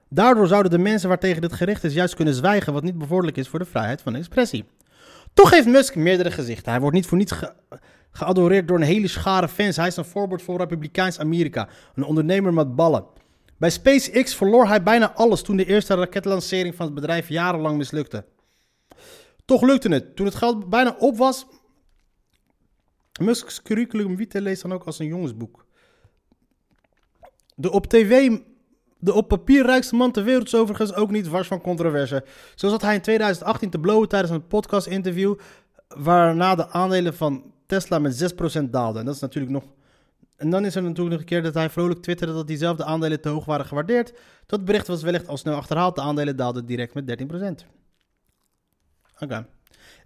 Daardoor 0.09 0.47
zouden 0.47 0.71
de 0.71 0.79
mensen 0.79 1.09
waartegen 1.09 1.41
dit 1.41 1.53
gericht 1.53 1.85
is 1.85 1.95
juist 1.95 2.15
kunnen 2.15 2.35
zwijgen, 2.35 2.73
wat 2.73 2.83
niet 2.83 2.99
bevorderlijk 2.99 3.37
is 3.37 3.49
voor 3.49 3.59
de 3.59 3.65
vrijheid 3.65 4.03
van 4.03 4.15
expressie. 4.15 4.65
Toch 5.35 5.51
heeft 5.51 5.67
Musk 5.67 5.95
meerdere 5.95 6.31
gezichten. 6.31 6.71
Hij 6.71 6.81
wordt 6.81 6.97
niet 6.97 7.07
voor 7.07 7.19
niets 7.19 7.33
ge 7.33 7.53
geadoreerd 8.11 8.69
door 8.69 8.77
een 8.77 8.83
hele 8.83 9.09
schare 9.09 9.49
fans. 9.49 9.77
Hij 9.77 9.87
is 9.87 9.97
een 9.97 10.05
voorbeeld 10.05 10.43
voor 10.43 10.59
Republikeins 10.59 11.19
Amerika, 11.19 11.69
een 11.95 12.05
ondernemer 12.05 12.55
met 12.55 12.77
ballen. 12.77 13.05
Bij 13.61 13.71
SpaceX 13.71 14.35
verloor 14.35 14.67
hij 14.67 14.83
bijna 14.83 15.13
alles 15.13 15.43
toen 15.43 15.57
de 15.57 15.65
eerste 15.65 15.95
raketlancering 15.95 16.75
van 16.75 16.87
het 16.87 16.95
bedrijf 16.95 17.29
jarenlang 17.29 17.77
mislukte. 17.77 18.25
Toch 19.45 19.63
lukte 19.63 19.89
het. 19.89 20.17
Toen 20.17 20.27
het 20.27 20.35
geld 20.35 20.69
bijna 20.69 20.97
op 20.99 21.17
was. 21.17 21.47
Musk's 23.21 23.63
curriculum 23.63 24.17
vitae 24.17 24.41
leest 24.41 24.63
dan 24.63 24.73
ook 24.73 24.85
als 24.85 24.99
een 24.99 25.07
jongensboek. 25.07 25.67
De 27.55 27.71
op 27.71 27.87
tv, 27.87 28.39
de 28.99 29.13
op 29.13 29.29
papier 29.29 29.67
rijkste 29.67 29.95
man 29.95 30.13
ter 30.13 30.25
wereld 30.25 30.47
is 30.47 30.55
overigens 30.55 30.95
ook 30.95 31.11
niet 31.11 31.29
wars 31.29 31.49
van 31.49 31.61
controverse. 31.61 32.25
Zo 32.55 32.69
zat 32.69 32.83
hij 32.83 32.95
in 32.95 33.01
2018 33.01 33.71
te 33.71 33.79
blowen 33.79 34.09
tijdens 34.09 34.33
een 34.33 34.47
podcast-interview. 34.47 35.35
Waarna 35.89 36.55
de 36.55 36.69
aandelen 36.69 37.15
van 37.15 37.53
Tesla 37.67 37.99
met 37.99 38.33
6% 38.61 38.71
daalden. 38.71 39.01
En 39.01 39.07
dat 39.07 39.15
is 39.15 39.21
natuurlijk 39.21 39.53
nog 39.53 39.65
en 40.41 40.51
dan 40.51 40.65
is 40.65 40.75
er 40.75 40.83
natuurlijk 40.83 41.11
nog 41.11 41.19
een 41.19 41.27
keer 41.27 41.43
dat 41.43 41.55
hij 41.55 41.71
vrolijk 41.71 42.03
twitterde 42.03 42.33
dat 42.33 42.47
diezelfde 42.47 42.85
aandelen 42.85 43.21
te 43.21 43.29
hoog 43.29 43.45
waren 43.45 43.67
gewaardeerd. 43.67 44.13
Dat 44.47 44.65
bericht 44.65 44.87
was 44.87 45.03
wellicht 45.03 45.29
al 45.29 45.37
snel 45.37 45.55
achterhaald. 45.55 45.95
De 45.95 46.01
aandelen 46.01 46.37
daalden 46.37 46.67
direct 46.67 46.95
met 46.95 47.19
13%. 47.65 47.67
Oké. 49.19 49.47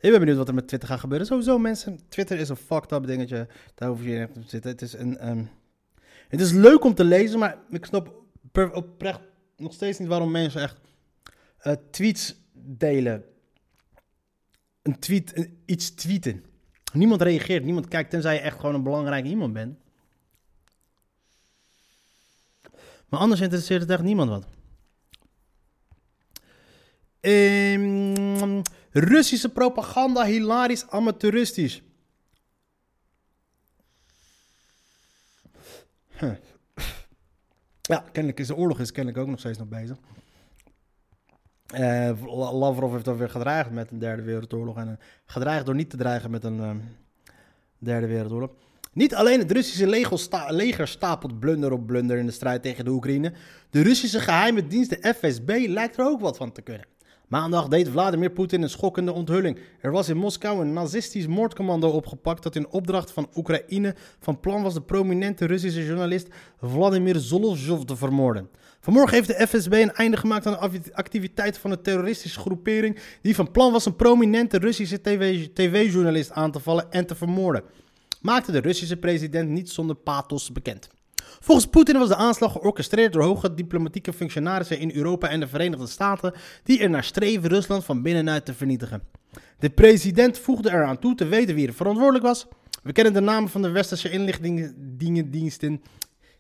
Ik 0.00 0.10
ben 0.10 0.18
benieuwd 0.18 0.36
wat 0.36 0.48
er 0.48 0.54
met 0.54 0.68
Twitter 0.68 0.88
gaat 0.88 1.00
gebeuren. 1.00 1.26
Sowieso 1.26 1.58
mensen, 1.58 2.00
Twitter 2.08 2.38
is 2.38 2.48
een 2.48 2.56
fucked 2.56 2.92
up 2.92 3.06
dingetje. 3.06 3.48
Daar 3.74 3.88
hoef 3.88 4.02
je 4.02 4.28
niet 4.34 4.44
te 4.44 4.50
zitten. 4.50 4.70
Het 4.70 4.82
is, 4.82 4.92
een, 4.92 5.28
um, 5.28 5.50
het 6.28 6.40
is 6.40 6.52
leuk 6.52 6.84
om 6.84 6.94
te 6.94 7.04
lezen, 7.04 7.38
maar 7.38 7.58
ik 7.70 7.84
snap 7.84 8.22
oprecht 8.52 9.20
nog 9.56 9.72
steeds 9.72 9.98
niet 9.98 10.08
waarom 10.08 10.30
mensen 10.30 10.62
echt 10.62 10.80
uh, 11.62 11.72
tweets 11.90 12.36
delen. 12.52 13.24
Een 14.82 14.98
tweet, 14.98 15.48
iets 15.64 15.90
tweeten. 15.90 16.44
Niemand 16.92 17.22
reageert, 17.22 17.64
niemand 17.64 17.88
kijkt, 17.88 18.10
tenzij 18.10 18.34
je 18.34 18.40
echt 18.40 18.60
gewoon 18.60 18.74
een 18.74 18.82
belangrijk 18.82 19.24
iemand 19.24 19.52
bent. 19.52 19.82
Maar 23.08 23.20
anders 23.20 23.40
interesseert 23.40 23.80
het 23.80 23.90
echt 23.90 24.02
niemand 24.02 24.30
wat. 24.30 24.46
Um, 27.20 28.62
Russische 28.90 29.48
propaganda, 29.48 30.24
hilarisch, 30.24 30.88
amateuristisch. 30.88 31.82
Ja, 37.80 38.04
kennelijk 38.12 38.40
is 38.40 38.46
de 38.46 38.56
oorlog 38.56 38.80
is 38.80 38.92
kennelijk 38.92 39.22
ook 39.22 39.28
nog 39.28 39.38
steeds 39.38 39.58
nog 39.58 39.68
bezig. 39.68 39.96
Uh, 41.74 42.52
Lavrov 42.52 42.92
heeft 42.92 43.08
alweer 43.08 43.30
gedreigd 43.30 43.70
met 43.70 43.90
een 43.90 43.98
derde 43.98 44.22
wereldoorlog. 44.22 44.76
En 44.76 44.88
uh, 44.88 44.94
gedreigd 45.26 45.66
door 45.66 45.74
niet 45.74 45.90
te 45.90 45.96
dreigen 45.96 46.30
met 46.30 46.44
een 46.44 46.58
uh, 46.58 46.70
derde 47.78 48.06
wereldoorlog. 48.06 48.50
Niet 48.94 49.14
alleen 49.14 49.38
het 49.38 49.52
Russische 49.52 49.86
leger 50.48 50.88
stapelt 50.88 51.38
blunder 51.38 51.72
op 51.72 51.86
blunder 51.86 52.16
in 52.16 52.26
de 52.26 52.32
strijd 52.32 52.62
tegen 52.62 52.84
de 52.84 52.90
Oekraïne. 52.90 53.32
De 53.70 53.82
Russische 53.82 54.20
geheime 54.20 54.66
dienst, 54.66 54.90
de 54.90 55.14
FSB, 55.14 55.64
lijkt 55.68 55.98
er 55.98 56.06
ook 56.06 56.20
wat 56.20 56.36
van 56.36 56.52
te 56.52 56.62
kunnen. 56.62 56.86
Maandag 57.28 57.68
deed 57.68 57.88
Vladimir 57.88 58.30
Poetin 58.30 58.62
een 58.62 58.70
schokkende 58.70 59.12
onthulling. 59.12 59.58
Er 59.80 59.90
was 59.90 60.08
in 60.08 60.16
Moskou 60.16 60.60
een 60.60 60.72
nazistisch 60.72 61.26
moordcommando 61.26 61.88
opgepakt 61.88 62.42
dat 62.42 62.56
in 62.56 62.68
opdracht 62.68 63.10
van 63.10 63.28
Oekraïne 63.34 63.94
van 64.20 64.40
plan 64.40 64.62
was 64.62 64.74
de 64.74 64.82
prominente 64.82 65.46
Russische 65.46 65.84
journalist 65.84 66.28
Vladimir 66.60 67.18
Zolovjov 67.18 67.82
te 67.82 67.96
vermoorden. 67.96 68.48
Vanmorgen 68.80 69.14
heeft 69.14 69.28
de 69.28 69.46
FSB 69.46 69.72
een 69.72 69.92
einde 69.92 70.16
gemaakt 70.16 70.46
aan 70.46 70.70
de 70.70 70.94
activiteit 70.94 71.58
van 71.58 71.70
een 71.70 71.82
terroristische 71.82 72.40
groepering 72.40 72.98
die 73.22 73.34
van 73.34 73.50
plan 73.50 73.72
was 73.72 73.86
een 73.86 73.96
prominente 73.96 74.58
Russische 74.58 75.00
tv-journalist 75.52 76.32
aan 76.32 76.50
te 76.50 76.60
vallen 76.60 76.90
en 76.90 77.06
te 77.06 77.14
vermoorden. 77.14 77.62
Maakte 78.24 78.52
de 78.52 78.58
Russische 78.58 78.96
president 78.96 79.48
niet 79.48 79.70
zonder 79.70 79.96
pathos 79.96 80.52
bekend. 80.52 80.88
Volgens 81.40 81.66
Poetin 81.66 81.98
was 81.98 82.08
de 82.08 82.16
aanslag 82.16 82.52
georchestreerd 82.52 83.12
door 83.12 83.22
hoge 83.22 83.54
diplomatieke 83.54 84.12
functionarissen 84.12 84.78
in 84.78 84.90
Europa 84.94 85.28
en 85.28 85.40
de 85.40 85.46
Verenigde 85.46 85.86
Staten, 85.86 86.34
die 86.62 86.78
er 86.78 86.90
naar 86.90 87.04
streven 87.04 87.48
Rusland 87.48 87.84
van 87.84 88.02
binnenuit 88.02 88.44
te 88.44 88.54
vernietigen. 88.54 89.02
De 89.58 89.70
president 89.70 90.38
voegde 90.38 90.70
eraan 90.70 90.98
toe 90.98 91.14
te 91.14 91.24
weten 91.24 91.54
wie 91.54 91.66
er 91.66 91.74
verantwoordelijk 91.74 92.24
was. 92.24 92.46
We 92.82 92.92
kennen 92.92 93.12
de 93.12 93.20
namen 93.20 93.50
van 93.50 93.62
de 93.62 93.70
westerse 93.70 94.10
inlichtingendiensten 94.10 95.82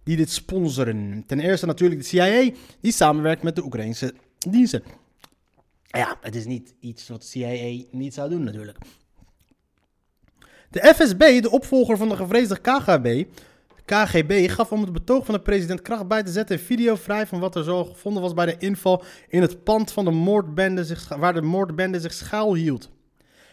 die 0.02 0.16
dit 0.16 0.30
sponsoren. 0.30 1.24
Ten 1.26 1.40
eerste 1.40 1.66
natuurlijk 1.66 2.00
de 2.00 2.06
CIA, 2.06 2.50
die 2.80 2.92
samenwerkt 2.92 3.42
met 3.42 3.56
de 3.56 3.64
Oekraïnse 3.64 4.14
diensten. 4.38 4.82
Ja, 5.86 6.18
het 6.20 6.34
is 6.34 6.44
niet 6.44 6.74
iets 6.80 7.08
wat 7.08 7.20
de 7.20 7.26
CIA 7.26 7.84
niet 7.90 8.14
zou 8.14 8.30
doen 8.30 8.44
natuurlijk. 8.44 8.78
De 10.74 10.94
FSB, 10.94 11.42
de 11.42 11.50
opvolger 11.50 11.96
van 11.96 12.08
de 12.08 12.16
gevreesde 12.16 12.60
KGB, 12.60 13.24
KGB 13.84 14.50
gaf 14.50 14.72
om 14.72 14.80
het 14.80 14.92
betoog 14.92 15.24
van 15.24 15.34
de 15.34 15.40
president 15.40 15.82
kracht 15.82 16.08
bij 16.08 16.22
te 16.22 16.30
zetten 16.30 16.56
een 16.56 16.62
video 16.62 16.94
vrij 16.94 17.26
van 17.26 17.40
wat 17.40 17.56
er 17.56 17.64
zo 17.64 17.84
gevonden 17.84 18.22
was 18.22 18.34
bij 18.34 18.46
de 18.46 18.56
inval 18.58 19.02
in 19.28 19.42
het 19.42 19.64
pand 19.64 19.92
van 19.92 20.04
de 20.04 20.10
moordbende 20.10 20.84
zich, 20.84 21.08
waar 21.08 21.34
de 21.34 21.42
moordbende 21.42 22.00
zich 22.00 22.12
schuilhield. 22.12 22.90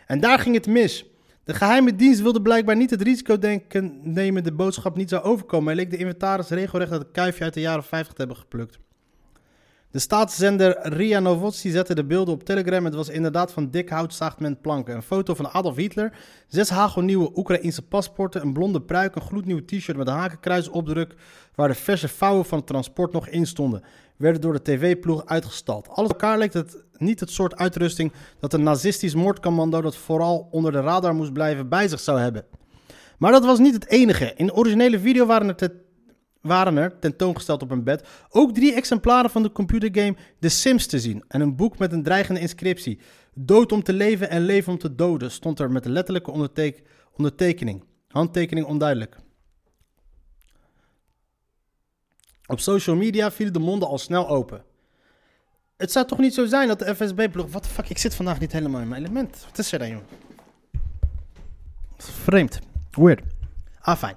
En 0.08 0.20
daar 0.20 0.40
ging 0.40 0.56
het 0.56 0.68
mis. 0.68 1.06
De 1.44 1.54
geheime 1.54 1.96
dienst 1.96 2.22
wilde 2.22 2.42
blijkbaar 2.42 2.76
niet 2.76 2.90
het 2.90 3.02
risico 3.02 3.38
denken, 3.38 4.00
nemen 4.04 4.44
de 4.44 4.54
boodschap 4.54 4.96
niet 4.96 5.10
zou 5.10 5.24
overkomen. 5.24 5.68
Hij 5.68 5.76
leek 5.76 5.92
de 5.92 5.98
inventaris 5.98 6.50
regelrecht 6.50 6.92
het 6.92 7.12
kuifje 7.12 7.44
uit 7.44 7.54
de 7.54 7.60
jaren 7.60 7.84
50 7.84 8.14
te 8.14 8.20
hebben 8.20 8.38
geplukt. 8.38 8.80
De 9.92 10.00
staatszender 10.00 10.80
Ria 10.82 11.20
Novosti 11.20 11.70
zette 11.70 11.96
de 11.96 12.04
beelden 12.04 12.34
op 12.34 12.44
Telegram. 12.44 12.86
Het 12.86 12.94
was 12.94 13.10
inderdaad 13.10 13.52
van 13.52 13.70
dik 13.70 13.90
hout 13.90 14.14
zaagt 14.14 14.40
men 14.40 14.60
planken. 14.62 14.96
Een 14.96 15.02
foto 15.02 15.34
van 15.34 15.52
Adolf 15.52 15.76
Hitler, 15.76 16.14
zes 16.48 16.70
hagelnieuwe 16.70 17.32
Oekraïnse 17.36 17.82
paspoorten, 17.82 18.42
een 18.42 18.54
blonde 18.54 18.82
pruik, 18.82 19.16
een 19.16 19.22
gloednieuw 19.22 19.66
t-shirt 19.66 19.98
met 19.98 20.08
een 20.08 20.14
hakenkruisopdruk 20.14 21.16
waar 21.56 21.68
de 21.68 21.74
verse 21.74 22.08
vouwen 22.08 22.46
van 22.46 22.58
het 22.58 22.68
transport 22.68 23.12
nog 23.12 23.28
in 23.28 23.46
stonden, 23.48 23.84
werden 24.18 24.42
door 24.42 24.54
de 24.54 24.62
tv-ploeg 24.62 25.26
uitgestald. 25.26 25.90
Alles 25.90 26.10
elkaar 26.10 26.38
leek 26.38 26.54
het 26.54 26.84
niet 26.98 27.20
het 27.20 27.32
soort 27.32 27.56
uitrusting 27.56 28.12
dat 28.40 28.54
een 28.54 28.64
nazistisch 28.64 29.16
moordcommando 29.16 29.82
dat 29.82 29.96
vooral 29.96 30.48
onder 30.52 30.72
de 30.72 30.82
radar 30.82 31.16
moest 31.16 31.34
blijven 31.34 31.70
bij 31.70 31.88
zich 31.88 32.00
zou 32.00 32.20
hebben. 32.20 32.46
Maar 33.18 33.32
dat 33.32 33.46
was 33.46 33.60
niet 33.60 33.74
het 33.74 33.88
enige. 33.88 34.34
In 34.36 34.46
de 34.46 34.54
originele 34.54 35.00
video 35.00 35.26
waren 35.26 35.56
te 35.56 35.72
waren 36.42 36.78
er, 36.78 37.00
tentoongesteld 37.00 37.62
op 37.62 37.72
een 37.72 37.84
bed, 37.84 38.08
ook 38.30 38.54
drie 38.54 38.74
exemplaren 38.74 39.30
van 39.30 39.44
de 39.44 39.52
computergame 39.52 40.16
The 40.40 40.50
Sims 40.50 40.86
te 40.86 41.00
zien. 41.00 41.24
En 41.28 41.42
een 41.42 41.56
boek 41.56 41.78
met 41.78 41.92
een 41.92 42.04
dreigende 42.04 42.40
inscriptie. 42.40 43.00
Dood 43.34 43.72
om 43.72 43.84
te 43.84 43.94
leven 43.94 44.30
en 44.30 44.42
leven 44.42 44.72
om 44.72 44.78
te 44.80 44.96
doden 44.96 45.32
stond 45.32 45.60
er 45.60 45.72
met 45.72 45.86
een 45.86 45.92
letterlijke 45.92 46.32
ondertekening. 47.16 47.84
Handtekening 48.08 48.66
onduidelijk. 48.68 49.18
Op 52.46 52.60
social 52.60 52.96
media 52.96 53.32
vielen 53.32 53.54
de 53.54 53.60
monden 53.60 53.88
al 53.88 53.98
snel 53.98 54.30
open. 54.30 54.64
Het 55.78 55.92
zou 55.92 56.08
toch 56.08 56.18
niet 56.18 56.34
zo 56.34 56.46
zijn 56.46 56.68
dat 56.68 56.80
de 56.80 56.96
FSB-ploeg... 56.96 57.52
Wat 57.52 57.64
de 57.64 57.70
fuck, 57.70 57.90
ik 57.90 57.98
zit 57.98 58.16
vandaag 58.16 58.40
niet 58.40 58.52
helemaal 58.52 58.82
in 58.82 58.88
mijn 58.88 59.04
element. 59.04 59.46
Wat 59.46 59.58
is 59.58 59.72
er 59.72 59.80
dan, 59.80 59.90
joh? 59.90 60.02
Vreemd. 61.98 62.60
Weird. 62.92 63.22
Ah, 63.80 63.98
fijn. 63.98 64.16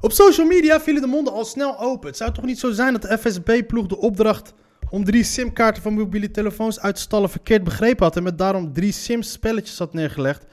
Op 0.00 0.12
social 0.12 0.46
media 0.46 0.80
vielen 0.80 1.02
de 1.02 1.08
monden 1.08 1.32
al 1.32 1.44
snel 1.44 1.78
open. 1.78 2.08
Het 2.08 2.16
zou 2.16 2.32
toch 2.32 2.44
niet 2.44 2.58
zo 2.58 2.70
zijn 2.70 2.92
dat 2.92 3.02
de 3.02 3.18
FSB-ploeg 3.18 3.86
de 3.86 3.98
opdracht 3.98 4.54
om 4.90 5.04
drie 5.04 5.24
simkaarten 5.24 5.82
van 5.82 5.94
mobiele 5.94 6.30
telefoons 6.30 6.80
uit 6.80 6.94
te 6.94 7.00
stallen 7.00 7.30
verkeerd 7.30 7.64
begrepen 7.64 8.04
had 8.04 8.16
en 8.16 8.22
met 8.22 8.38
daarom 8.38 8.72
drie 8.72 8.92
Sims-spelletjes 8.92 9.78
had 9.78 9.92
neergelegd. 9.92 10.44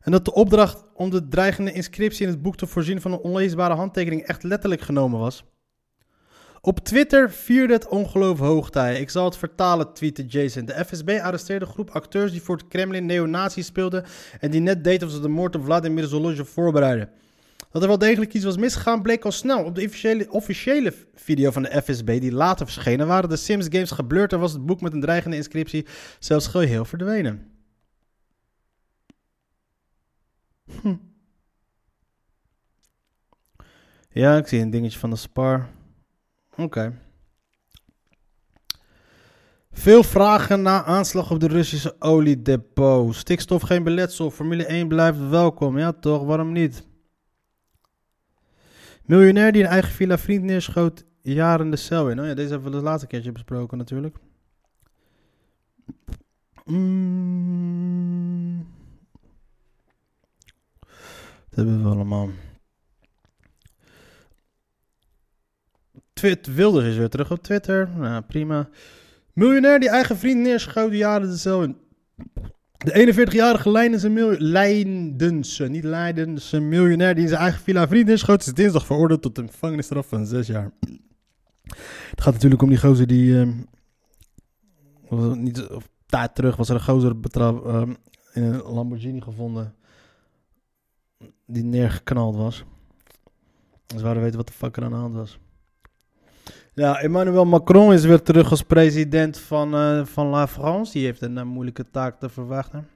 En 0.00 0.12
dat 0.12 0.24
de 0.24 0.34
opdracht 0.34 0.84
om 0.94 1.10
de 1.10 1.28
dreigende 1.28 1.72
inscriptie 1.72 2.26
in 2.26 2.32
het 2.32 2.42
boek 2.42 2.56
te 2.56 2.66
voorzien 2.66 3.00
van 3.00 3.12
een 3.12 3.18
onleesbare 3.18 3.74
handtekening 3.74 4.22
echt 4.22 4.42
letterlijk 4.42 4.80
genomen 4.80 5.20
was. 5.20 5.44
Op 6.60 6.78
Twitter 6.78 7.30
vierde 7.30 7.72
het 7.72 7.88
ongeloof 7.88 8.38
hoogtij. 8.38 9.00
Ik 9.00 9.10
zal 9.10 9.24
het 9.24 9.36
vertalen, 9.36 9.92
tweette 9.92 10.26
Jason. 10.26 10.64
De 10.64 10.84
FSB 10.84 11.18
arresteerde 11.22 11.64
een 11.64 11.72
groep 11.72 11.90
acteurs 11.90 12.32
die 12.32 12.42
voor 12.42 12.56
het 12.56 12.68
Kremlin 12.68 13.06
neonazi 13.06 13.62
speelden 13.62 14.04
en 14.40 14.50
die 14.50 14.60
net 14.60 14.84
deden 14.84 15.08
of 15.08 15.14
ze 15.14 15.20
de 15.20 15.28
moord 15.28 15.56
op 15.56 15.64
Vladimir 15.64 16.06
Zolozhev 16.06 16.48
voorbereiden. 16.48 17.10
Dat 17.70 17.82
er 17.82 17.88
wel 17.88 17.98
degelijk 17.98 18.34
iets 18.34 18.44
was 18.44 18.56
misgegaan 18.56 19.02
bleek 19.02 19.24
al 19.24 19.32
snel. 19.32 19.64
Op 19.64 19.74
de 19.74 19.84
officiële, 19.84 20.30
officiële 20.30 20.94
video 21.14 21.50
van 21.50 21.62
de 21.62 21.82
FSB 21.82 22.20
die 22.20 22.32
later 22.32 22.66
verschenen 22.66 23.06
waren 23.06 23.28
de 23.28 23.36
Sims 23.36 23.66
games 23.68 23.90
geblurred 23.90 24.32
en 24.32 24.40
was 24.40 24.52
het 24.52 24.66
boek 24.66 24.80
met 24.80 24.92
een 24.92 25.00
dreigende 25.00 25.36
inscriptie 25.36 25.86
zelfs 26.18 26.46
geheel 26.46 26.84
verdwenen. 26.84 27.50
Hm. 30.80 30.94
Ja, 34.10 34.36
ik 34.36 34.46
zie 34.46 34.60
een 34.60 34.70
dingetje 34.70 34.98
van 34.98 35.10
de 35.10 35.16
Spar. 35.16 35.68
Oké. 36.56 36.98
Veel 39.72 40.02
vragen 40.02 40.62
na 40.62 40.84
aanslag 40.84 41.30
op 41.30 41.40
de 41.40 41.48
Russische 41.48 41.96
oliedepot. 41.98 43.14
Stikstof 43.14 43.62
geen 43.62 43.82
beletsel. 43.82 44.30
Formule 44.30 44.64
1 44.66 44.88
blijft 44.88 45.28
welkom. 45.28 45.78
Ja 45.78 45.92
toch, 45.92 46.24
waarom 46.24 46.52
niet? 46.52 46.88
Miljonair 49.10 49.52
die 49.52 49.62
een 49.62 49.68
eigen 49.68 49.92
villa 49.92 50.18
vriend 50.18 50.44
neerschoot, 50.44 51.04
jaren 51.20 51.70
de 51.70 51.76
cel 51.76 52.10
in. 52.10 52.20
Oh 52.20 52.26
ja, 52.26 52.34
deze 52.34 52.50
hebben 52.50 52.70
we 52.70 52.76
de 52.76 52.82
laatste 52.82 53.06
keertje 53.06 53.32
besproken 53.32 53.78
natuurlijk. 53.78 54.16
Mm. 56.64 58.66
Dat 61.48 61.64
hebben 61.64 61.82
we 61.82 61.88
allemaal. 61.88 62.30
Twit 66.12 66.54
Wilders 66.54 66.86
is 66.86 66.96
weer 66.96 67.08
terug 67.08 67.30
op 67.30 67.42
Twitter. 67.42 67.88
Nou, 67.88 68.22
prima. 68.22 68.68
Miljonair 69.32 69.80
die 69.80 69.90
eigen 69.90 70.16
vriend 70.16 70.40
neerschoot, 70.40 70.92
jaren 70.92 71.28
de 71.28 71.36
cel 71.36 71.62
in. 71.62 71.76
De 72.84 73.12
41-jarige 73.28 73.70
Leidense, 73.70 75.68
niet 75.68 75.84
Leidense 75.84 76.60
miljonair 76.60 77.14
die 77.14 77.22
in 77.22 77.28
zijn 77.28 77.40
eigen 77.40 77.60
villa 77.60 77.88
vrienden 77.88 78.18
schoot, 78.18 78.46
is 78.46 78.54
dinsdag 78.54 78.86
veroordeeld 78.86 79.22
tot 79.22 79.38
een 79.38 79.50
gevangenisstraf 79.50 80.06
van 80.06 80.26
zes 80.26 80.46
jaar. 80.46 80.72
Het 82.10 82.20
gaat 82.20 82.32
natuurlijk 82.32 82.62
om 82.62 82.68
die 82.68 82.78
gozer 82.78 83.06
die. 83.06 83.52
Uh, 85.10 85.32
niet, 85.32 85.66
of 85.66 85.88
tijd 86.06 86.34
terug 86.34 86.56
was 86.56 86.68
er 86.68 86.74
een 86.74 86.82
gozer 86.82 87.20
betrap, 87.20 87.66
uh, 87.66 87.82
in 88.32 88.42
een 88.42 88.62
Lamborghini 88.62 89.20
gevonden. 89.20 89.74
Die 91.46 91.64
neergeknald 91.64 92.36
was. 92.36 92.64
Ze 93.86 93.98
zouden 93.98 94.22
weten 94.22 94.36
wat 94.36 94.46
de 94.46 94.52
fuck 94.52 94.76
er 94.76 94.84
aan 94.84 94.90
de 94.90 94.96
hand 94.96 95.14
was. 95.14 95.38
Ja, 96.80 97.00
Emmanuel 97.00 97.44
Macron 97.44 97.92
is 97.92 98.04
weer 98.04 98.22
terug 98.22 98.50
als 98.50 98.62
president 98.62 99.38
van, 99.38 99.74
uh, 99.74 100.06
van 100.06 100.26
La 100.26 100.48
France. 100.48 100.92
Die 100.92 101.04
heeft 101.04 101.22
een 101.22 101.36
uh, 101.36 101.42
moeilijke 101.42 101.90
taak 101.90 102.18
te 102.18 102.28
verwachten. 102.28 102.88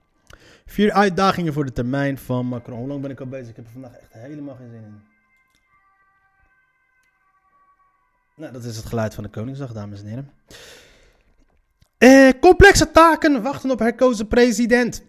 Vier 0.67 0.93
uitdagingen 0.93 1.53
voor 1.53 1.65
de 1.65 1.73
termijn 1.73 2.19
van 2.19 2.47
Macron. 2.47 2.79
Hoe 2.79 2.89
lang 2.89 3.01
ben 3.01 3.11
ik 3.11 3.21
al 3.21 3.27
bezig? 3.27 3.49
Ik 3.49 3.57
heb 3.57 3.65
er 3.65 3.71
vandaag 3.71 3.97
echt 3.97 4.13
helemaal 4.13 4.55
geen 4.55 4.71
zin 4.71 4.83
in. 4.83 5.03
Nou, 8.37 8.53
dat 8.53 8.65
is 8.65 8.77
het 8.77 8.87
geluid 8.87 9.15
van 9.15 9.25
de 9.25 9.31
Koningsdag, 9.31 9.73
dames 9.73 10.01
en 10.01 10.07
heren. 10.07 10.31
Eh, 11.99 12.41
complexe 12.41 12.91
taken 12.91 13.43
wachten 13.43 13.71
op 13.71 13.79
herkozen 13.79 14.29
president. 14.29 15.05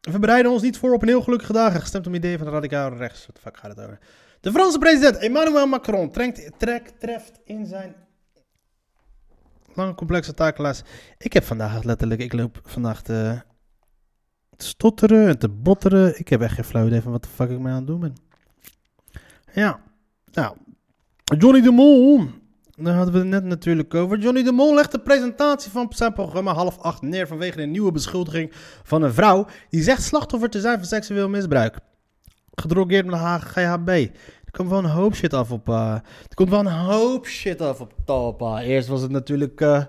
We 0.00 0.18
bereiden 0.18 0.52
ons 0.52 0.62
niet 0.62 0.78
voor 0.78 0.92
op 0.92 1.02
een 1.02 1.08
heel 1.08 1.22
gelukkige 1.22 1.52
dag. 1.52 1.80
Gestemd 1.80 2.06
om 2.06 2.14
ideeën 2.14 2.38
van 2.38 2.46
de 2.46 2.52
radicale 2.52 2.96
rechts. 2.96 3.26
Wat 3.26 3.34
de 3.34 3.42
fuck 3.42 3.56
gaat 3.56 3.76
het 3.76 3.80
over? 3.80 3.98
De 4.40 4.52
Franse 4.52 4.78
president 4.78 5.16
Emmanuel 5.16 5.66
Macron 5.66 6.10
trekt, 6.10 6.50
trekt, 6.58 7.00
treft 7.00 7.40
in 7.44 7.66
zijn 7.66 7.94
lange 9.76 9.94
complexe 9.94 10.34
takenlijst. 10.34 10.84
Ik 11.18 11.32
heb 11.32 11.44
vandaag 11.44 11.82
letterlijk, 11.82 12.20
ik 12.20 12.32
loop 12.32 12.60
vandaag 12.64 13.02
te, 13.02 13.42
te 14.56 14.66
stotteren 14.66 15.28
en 15.28 15.38
te 15.38 15.48
botteren. 15.48 16.18
Ik 16.18 16.28
heb 16.28 16.40
echt 16.40 16.54
geen 16.54 16.64
flauw 16.64 16.86
idee 16.86 17.00
van 17.00 17.12
wat 17.12 17.22
de 17.22 17.28
fuck 17.28 17.50
ik 17.50 17.58
mee 17.58 17.72
aan 17.72 17.78
het 17.78 17.86
doen 17.86 18.00
ben. 18.00 18.14
Ja, 19.52 19.80
nou, 20.32 20.56
Johnny 21.24 21.60
de 21.60 21.70
Mol. 21.70 22.26
Daar 22.76 22.94
hadden 22.94 23.14
we 23.14 23.18
het 23.18 23.28
net 23.28 23.44
natuurlijk 23.44 23.94
over. 23.94 24.18
Johnny 24.18 24.42
de 24.42 24.52
Mol 24.52 24.74
legt 24.74 24.92
de 24.92 24.98
presentatie 24.98 25.70
van 25.70 25.86
zijn 25.90 26.12
programma 26.12 26.52
half 26.52 26.78
acht 26.78 27.02
neer 27.02 27.26
vanwege 27.26 27.62
een 27.62 27.70
nieuwe 27.70 27.92
beschuldiging 27.92 28.52
van 28.82 29.02
een 29.02 29.14
vrouw 29.14 29.46
die 29.68 29.82
zegt 29.82 30.02
slachtoffer 30.02 30.50
te 30.50 30.60
zijn 30.60 30.78
van 30.78 30.86
seksueel 30.86 31.28
misbruik. 31.28 31.78
Gedrogeerd 32.54 33.06
met 33.06 33.20
GHB 33.20 34.08
komt 34.56 34.70
wel 34.70 34.78
een 34.78 34.84
hoop 34.84 35.14
shit 35.14 35.34
af 35.34 35.50
op. 35.52 35.68
Uh, 35.68 35.92
er 36.28 36.34
komt 36.34 36.50
wel 36.50 36.60
een 36.60 36.66
hoop 36.66 37.26
shit 37.26 37.60
af 37.60 37.80
op 37.80 37.92
Talpa. 38.04 38.62
Eerst 38.62 38.88
was 38.88 39.02
het 39.02 39.10
natuurlijk 39.10 39.60
uh, 39.60 39.84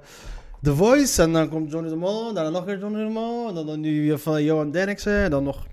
The 0.61 0.75
Voice. 0.75 1.21
En 1.21 1.33
dan 1.33 1.49
komt 1.49 1.71
Johnny 1.71 1.89
de 1.89 1.95
Mol. 1.95 2.33
Daarna 2.33 2.49
nog 2.49 2.65
weer 2.65 2.79
Johnny 2.79 3.03
de 3.03 3.09
Mol. 3.09 3.47
En 3.47 3.55
dan, 3.55 3.65
dan 3.65 3.79
nu 3.79 4.17
van 4.19 4.43
Johan 4.43 4.71
Derksen. 4.71 5.23
En 5.23 5.31
dan 5.31 5.43
nog 5.43 5.65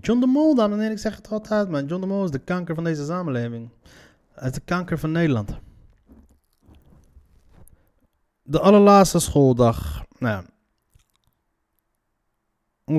John 0.00 0.20
de 0.20 0.26
Mol. 0.26 0.54
Dan 0.54 0.80
en 0.80 0.90
ik 0.90 0.98
zeg 0.98 1.16
het 1.16 1.30
altijd. 1.30 1.68
Maar 1.68 1.84
John 1.84 2.00
de 2.00 2.06
Mol 2.06 2.24
is 2.24 2.30
de 2.30 2.38
kanker 2.38 2.74
van 2.74 2.84
deze 2.84 3.04
samenleving. 3.04 3.68
Hij 4.32 4.48
is 4.48 4.54
de 4.54 4.62
kanker 4.64 4.98
van 4.98 5.12
Nederland. 5.12 5.50
De 8.42 8.60
allerlaatste 8.60 9.18
schooldag. 9.18 10.04
Nou 10.18 10.34
ja. 10.34 10.54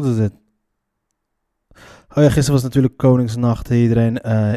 Is 0.10 0.16
dit? 0.16 0.32
Oh 2.16 2.24
gisteren 2.24 2.52
was 2.52 2.64
natuurlijk 2.64 2.98
Koningsnacht. 2.98 3.70
Iedereen, 3.70 4.22
eh, 4.22 4.54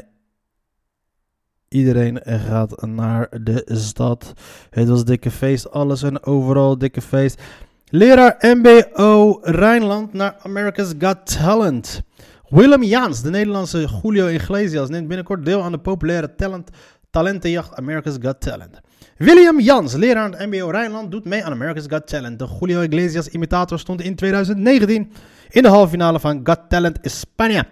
iedereen 1.69 2.21
gaat 2.25 2.87
naar 2.87 3.29
de 3.43 3.65
stad. 3.67 4.33
Het 4.71 4.89
was 4.89 5.05
dikke 5.05 5.31
feest. 5.31 5.71
Alles 5.71 6.03
en 6.03 6.25
overal 6.25 6.79
dikke 6.79 7.01
feest. 7.01 7.43
Leraar 7.85 8.37
MBO 8.41 9.39
Rijnland 9.43 10.13
naar 10.13 10.37
America's 10.43 10.93
Got 10.99 11.27
Talent. 11.39 12.03
Willem 12.49 12.83
Jaans, 12.83 13.23
de 13.23 13.31
Nederlandse 13.31 13.89
Julio 14.03 14.27
Iglesias, 14.27 14.89
neemt 14.89 15.09
binnenkort 15.09 15.45
deel 15.45 15.63
aan 15.63 15.73
de 15.73 15.79
populaire 15.79 16.35
talent, 16.35 16.71
talentenjacht 17.11 17.75
America's 17.75 18.17
Got 18.21 18.41
Talent. 18.41 18.81
William 19.17 19.61
Jans, 19.61 19.95
leraar 19.95 20.25
aan 20.25 20.35
het 20.35 20.51
MBO 20.51 20.71
Rijnland, 20.71 21.11
doet 21.11 21.25
mee 21.25 21.45
aan 21.45 21.53
America's 21.53 21.85
Got 21.89 22.07
Talent. 22.07 22.39
De 22.39 22.47
Julio 22.61 22.81
Iglesias 22.81 23.29
imitator 23.29 23.79
stond 23.79 24.01
in 24.01 24.15
2019 24.15 25.13
in 25.51 25.63
de 25.63 25.69
halve 25.69 25.91
finale 25.91 26.21
van 26.21 26.41
Got 26.47 26.69
Talent 26.69 26.99
Spanje. 27.03 27.67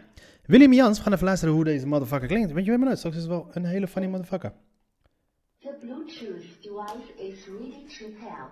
William 0.44 0.72
Jans, 0.72 0.96
we 0.96 1.02
gaan 1.02 1.12
even 1.12 1.24
luisteren 1.24 1.54
hoe 1.54 1.64
deze 1.64 1.86
motherfucker 1.86 2.28
klinkt. 2.28 2.52
Weet 2.52 2.64
je 2.64 2.70
wat 2.70 2.80
me 2.80 2.86
uit? 2.86 2.98
Straks 2.98 3.16
is 3.16 3.26
wel 3.26 3.48
een 3.52 3.64
hele 3.64 3.88
funny 3.88 4.08
motherfucker. 4.08 4.52
The 5.58 5.74
Bluetooth 5.80 6.62
device 6.62 7.14
is 7.16 7.46
ready 7.46 7.86
to 7.98 8.06
pair. 8.20 8.48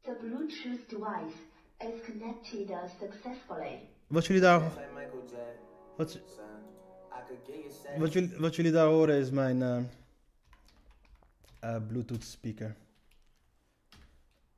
The 0.00 0.16
Bluetooth 0.20 0.88
device 0.88 1.36
is 1.78 2.00
connected 2.06 2.70
uh, 2.70 2.76
successfully. 3.00 3.88
Wat 4.06 4.26
jullie 4.26 4.42
daar, 4.42 4.62
wat, 5.96 6.20
jullie, 8.12 8.36
wat 8.38 8.56
jullie 8.56 8.72
daar 8.72 8.86
horen 8.86 9.14
is 9.14 9.30
mijn 9.30 9.62
eh, 9.62 9.78
eh, 11.60 11.82
Bluetooth 11.88 12.24
speaker. 12.24 12.76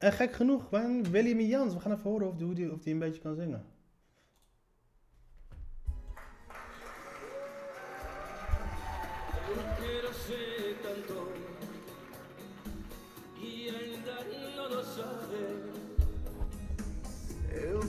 En 0.04 0.12
gek 0.12 0.32
genoeg, 0.32 0.70
man, 0.70 1.10
William 1.10 1.40
Jans. 1.40 1.74
We 1.74 1.80
gaan 1.80 1.92
even 1.92 2.10
horen 2.10 2.28
of 2.28 2.36
die, 2.36 2.72
of 2.72 2.80
die 2.80 2.92
een 2.92 2.98
beetje 2.98 3.20
kan 3.20 3.34
zingen. 3.34 3.72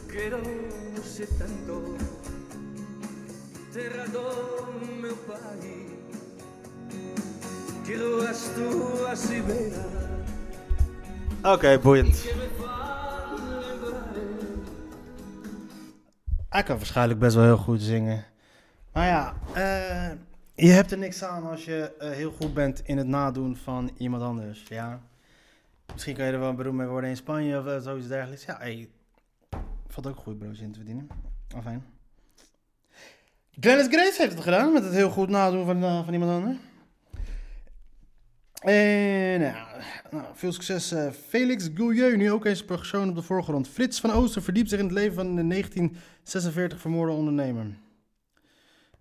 Quero 0.07 0.43
ser 1.03 1.27
tanto 1.37 1.95
terra 3.73 4.05
do 4.07 4.27
meu 5.01 5.15
pai. 5.27 5.99
Quero 7.85 8.21
as 8.21 8.49
tuas 8.55 9.25
ribeiras 9.29 9.94
Oké, 11.45 11.79
boeiend. 11.79 12.15
faz 12.15 12.35
lembrar. 12.35 12.75
Hij 16.49 16.63
kan 16.63 16.77
waarschijnlijk 16.77 17.19
best 17.19 17.35
wel 17.35 17.43
heel 17.43 17.57
goed 17.57 17.81
zingen. 17.81 18.25
Maar 18.93 19.07
ja, 19.07 19.33
eh, 19.53 20.11
je 20.55 20.71
hebt 20.71 20.91
er 20.91 20.97
niks 20.97 21.23
aan 21.23 21.49
als 21.49 21.65
je 21.65 21.95
eh, 21.99 22.09
heel 22.09 22.31
goed 22.31 22.53
bent 22.53 22.81
in 22.85 22.97
het 22.97 23.07
nadoen 23.07 23.55
van 23.55 23.91
iemand 23.97 24.23
anders. 24.23 24.65
Ja. 24.69 25.01
Misschien 25.91 26.15
kan 26.15 26.25
je 26.25 26.31
er 26.31 26.39
wel 26.39 26.53
beroemd 26.53 26.77
mee 26.77 26.87
worden 26.87 27.09
in 27.09 27.17
Spanje 27.17 27.59
of 27.59 27.65
eh, 27.65 27.79
zoiets 27.79 28.07
dergelijks. 28.07 28.45
Ja, 28.45 28.57
hey, 28.57 28.89
valt 29.87 30.07
ook 30.07 30.17
goed 30.17 30.37
broodje 30.37 30.63
in 30.63 30.71
te 30.71 30.77
verdienen. 30.77 31.07
Afijn. 31.55 31.85
Glennis 33.59 33.87
Grace 33.87 34.15
heeft 34.17 34.33
het 34.33 34.43
gedaan 34.43 34.73
met 34.73 34.83
het 34.83 34.93
heel 34.93 35.09
goed 35.09 35.29
nadoen 35.29 35.65
van, 35.65 36.05
van 36.05 36.13
iemand 36.13 36.31
anders. 36.31 36.57
En 38.65 39.41
ja, 39.41 39.67
nou, 40.11 40.25
veel 40.33 40.51
succes. 40.51 40.91
eh, 40.91 41.11
Felix 41.11 41.69
Goulieu, 41.73 42.17
nu 42.17 42.31
ook 42.31 42.45
eens 42.45 42.65
persoon 42.65 43.09
op 43.09 43.15
de 43.15 43.21
voorgrond. 43.21 43.67
Frits 43.67 43.99
van 43.99 44.11
Ooster 44.11 44.41
verdiept 44.41 44.69
zich 44.69 44.79
in 44.79 44.85
het 44.85 44.93
leven 44.93 45.15
van 45.15 45.35
de 45.35 45.47
1946 45.47 46.79
vermoorde 46.79 47.11
ondernemer. 47.11 47.65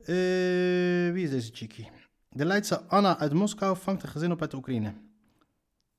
Eh, 0.00 1.12
wie 1.12 1.24
is 1.24 1.30
deze 1.30 1.50
chickie? 1.52 1.90
De 2.28 2.44
Leidse 2.44 2.82
Anna 2.82 3.18
uit 3.18 3.32
Moskou 3.32 3.76
vangt 3.76 4.02
een 4.02 4.08
gezin 4.08 4.32
op 4.32 4.40
uit 4.40 4.50
de 4.50 4.56
Oekraïne. 4.56 4.94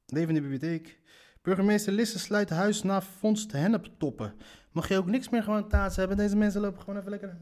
Levende 0.05 0.41
bibliotheek. 0.41 0.99
Burgemeester 1.41 1.93
Lisse 1.93 2.19
sluit 2.19 2.49
huis 2.49 2.83
na 2.83 3.01
vondst 3.01 3.51
henneptoppen. 3.51 4.33
Mag 4.71 4.87
je 4.87 4.97
ook 4.97 5.05
niks 5.05 5.29
meer 5.29 5.43
gewoon 5.43 5.67
taats 5.69 5.95
hebben? 5.95 6.17
Deze 6.17 6.35
mensen 6.35 6.61
lopen 6.61 6.81
gewoon 6.81 6.99
even 6.99 7.09
lekker 7.09 7.37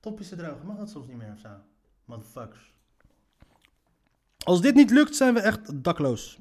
topjes 0.00 0.28
te 0.28 0.36
drogen. 0.36 0.66
Mag 0.66 0.76
dat 0.76 0.90
soms 0.90 1.06
niet 1.06 1.16
meer 1.16 1.32
of 1.32 1.40
zo? 1.40 1.48
Motherfuckers. 2.04 2.76
Als 4.48 4.60
dit 4.60 4.74
niet 4.74 4.90
lukt, 4.90 5.16
zijn 5.16 5.34
we 5.34 5.40
echt 5.40 5.84
dakloos. 5.84 6.38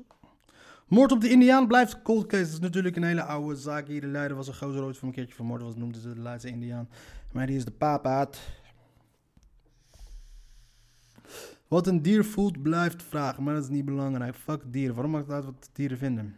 Moord 0.87 1.11
op 1.11 1.21
de 1.21 1.29
Indiaan 1.29 1.67
blijft 1.67 2.01
cold 2.01 2.25
case. 2.25 2.43
Dat 2.43 2.53
is 2.53 2.59
natuurlijk 2.59 2.95
een 2.95 3.03
hele 3.03 3.23
oude 3.23 3.55
zaak 3.55 3.87
hier. 3.87 4.01
De 4.01 4.07
leider 4.07 4.37
was 4.37 4.47
een 4.47 4.55
gozer 4.55 4.83
ooit 4.83 4.97
voor 4.97 5.07
een 5.07 5.13
keertje 5.13 5.35
vermoord. 5.35 5.61
was 5.61 5.75
noemden 5.75 6.01
ze 6.01 6.13
de 6.13 6.21
Leidse 6.21 6.47
Indiaan. 6.47 6.89
Maar 7.31 7.47
die 7.47 7.55
is 7.55 7.65
de 7.65 7.71
papaat. 7.71 8.39
Wat 11.67 11.87
een 11.87 12.01
dier 12.01 12.25
voelt, 12.25 12.61
blijft 12.61 13.03
vragen. 13.03 13.43
Maar 13.43 13.53
dat 13.53 13.63
is 13.63 13.69
niet 13.69 13.85
belangrijk. 13.85 14.35
Fuck 14.35 14.61
dieren. 14.65 14.93
Waarom 14.93 15.11
maakt 15.11 15.25
het 15.25 15.35
uit 15.35 15.45
wat 15.45 15.69
dieren 15.73 15.97
vinden? 15.97 16.35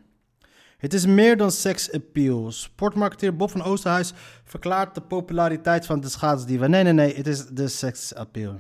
Het 0.78 0.94
is 0.94 1.06
meer 1.06 1.38
dan 1.38 1.52
sex 1.52 1.92
appeal. 1.92 2.52
Sportmarketeer 2.52 3.36
Bob 3.36 3.52
van 3.52 3.64
Oosterhuis 3.64 4.14
verklaart 4.44 4.96
de 4.96 5.02
populariteit 5.02 5.86
van 5.86 6.00
de 6.00 6.10
schaatsdieven. 6.10 6.70
Nee, 6.70 6.84
nee, 6.84 6.94
nee. 6.94 7.16
Het 7.16 7.28
is 7.28 7.46
de 7.46 7.68
sex 7.68 8.16
appeal. 8.16 8.60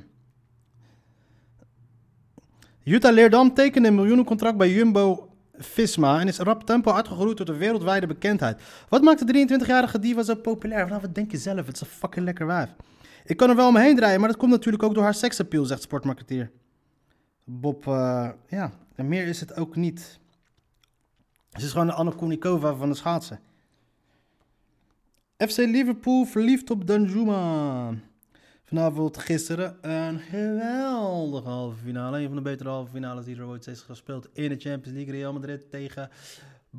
Jutta 2.89 3.11
Leerdam 3.11 3.53
tekende 3.53 3.87
een 3.87 3.95
miljoenencontract 3.95 4.57
bij 4.57 4.71
Jumbo 4.71 5.29
Visma 5.53 6.19
en 6.19 6.27
is 6.27 6.37
rap 6.37 6.63
tempo 6.63 6.91
uitgegroeid 6.91 7.37
tot 7.37 7.49
een 7.49 7.57
wereldwijde 7.57 8.07
bekendheid. 8.07 8.61
Wat 8.89 9.01
maakt 9.01 9.27
de 9.27 9.47
23-jarige 9.47 9.99
diva 9.99 10.23
zo 10.23 10.35
populair? 10.35 10.87
Nou, 10.87 11.01
wat 11.01 11.15
denk 11.15 11.31
je 11.31 11.37
zelf? 11.37 11.65
Het 11.65 11.75
is 11.75 11.81
een 11.81 11.87
fucking 11.87 12.25
lekker 12.25 12.45
wijf. 12.45 12.69
Ik 13.25 13.37
kan 13.37 13.49
er 13.49 13.55
wel 13.55 13.67
omheen 13.67 13.95
draaien, 13.95 14.19
maar 14.19 14.29
dat 14.29 14.37
komt 14.37 14.51
natuurlijk 14.51 14.83
ook 14.83 14.93
door 14.93 15.03
haar 15.03 15.13
seksappeal, 15.13 15.65
zegt 15.65 15.81
sportmarketeer. 15.81 16.51
Bob, 17.43 17.87
eh, 17.87 18.29
ja, 18.47 18.71
en 18.95 19.07
meer 19.07 19.27
is 19.27 19.39
het 19.39 19.55
ook 19.55 19.75
niet. 19.75 20.19
Ze 21.51 21.65
is 21.65 21.71
gewoon 21.71 21.87
de 21.87 21.93
Anna 21.93 22.11
Kournikova 22.11 22.73
van 22.73 22.89
de 22.89 22.95
schaatsen. 22.95 23.39
FC 25.37 25.57
Liverpool 25.57 26.25
verliefd 26.25 26.69
op 26.69 26.87
Danjuma. 26.87 27.93
Vanavond 28.69 29.17
gisteren 29.17 29.77
een 29.81 30.19
geweldige 30.19 31.47
halve 31.47 31.77
finale. 31.83 32.19
Een 32.19 32.27
van 32.27 32.35
de 32.35 32.41
betere 32.41 32.69
halve 32.69 32.91
finales 32.91 33.25
die 33.25 33.35
er 33.35 33.45
ooit 33.45 33.67
is 33.67 33.81
gespeeld 33.81 34.29
in 34.33 34.49
de 34.49 34.59
Champions 34.59 34.97
League. 34.97 35.13
Real 35.13 35.33
Madrid 35.33 35.71
tegen 35.71 36.09